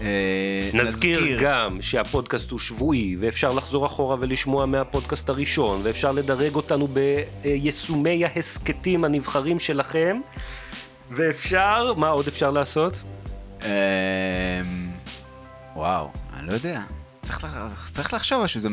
אה, 0.00 0.70
נזכיר 0.74 1.38
גם 1.40 1.82
שהפודקאסט 1.82 2.50
הוא 2.50 2.58
שבועי, 2.58 3.16
ואפשר 3.20 3.52
לחזור 3.52 3.86
אחורה 3.86 4.16
ולשמוע 4.20 4.66
מהפודקאסט 4.66 5.28
הראשון, 5.28 5.80
ואפשר 5.84 6.12
לדרג 6.12 6.54
אותנו 6.54 6.88
ביישומי 6.88 8.24
ההסכתים 8.24 9.04
הנבחרים 9.04 9.58
שלכם, 9.58 10.20
ואפשר, 11.10 11.92
מה 11.96 12.08
עוד 12.08 12.28
אפשר 12.28 12.50
לעשות? 12.50 13.02
אה, 13.62 13.68
וואו, 15.76 16.08
אני 16.36 16.46
לא 16.46 16.52
יודע. 16.52 16.97
צריך, 17.28 17.44
לח- 17.44 17.90
צריך 17.90 18.14
לחשוב 18.14 18.42
משהו, 18.44 18.60
זה 18.60 18.68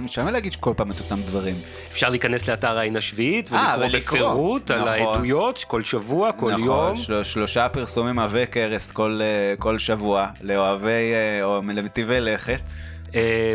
משעמם 0.00 0.28
להגיד 0.32 0.54
כל 0.54 0.72
פעם 0.76 0.90
את 0.90 1.00
אותם 1.00 1.20
דברים. 1.22 1.56
אפשר 1.92 2.08
להיכנס 2.08 2.48
לאתר 2.48 2.78
העין 2.78 2.96
השביעית 2.96 3.52
אה, 3.52 3.76
ולקרוא. 3.80 4.18
בפירוט 4.18 4.70
על 4.70 4.80
נכון. 4.80 4.90
העדויות 4.92 5.64
כל 5.66 5.82
שבוע, 5.84 6.32
כל 6.32 6.52
נכון, 6.52 6.64
יום. 6.64 6.96
של, 6.96 7.24
שלושה 7.24 7.68
פרסומים 7.68 8.18
עבי 8.18 8.44
כרס 8.52 8.90
כל, 8.90 9.20
אה, 9.22 9.54
כל 9.58 9.78
שבוע, 9.78 10.26
לאוהבי, 10.40 10.88
אה, 11.14 11.44
או 11.44 11.60
לנתיבי 11.66 12.20
לכת. 12.20 12.60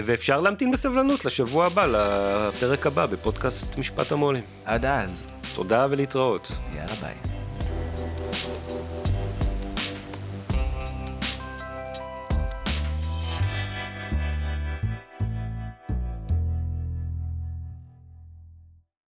ואפשר 0.05 0.37
להמתין 0.41 0.71
בסבלנות 0.71 1.25
לשבוע 1.25 1.65
הבא, 1.65 1.85
לפרק 1.85 2.87
הבא 2.87 3.05
בפודקאסט 3.05 3.77
משפט 3.77 4.11
המו"לים. 4.11 4.43
עד 4.65 4.85
אז, 4.85 5.23
תודה 5.55 5.87
ולהתראות. 5.89 6.51
יאללה 6.75 6.93
ביי. 7.01 7.32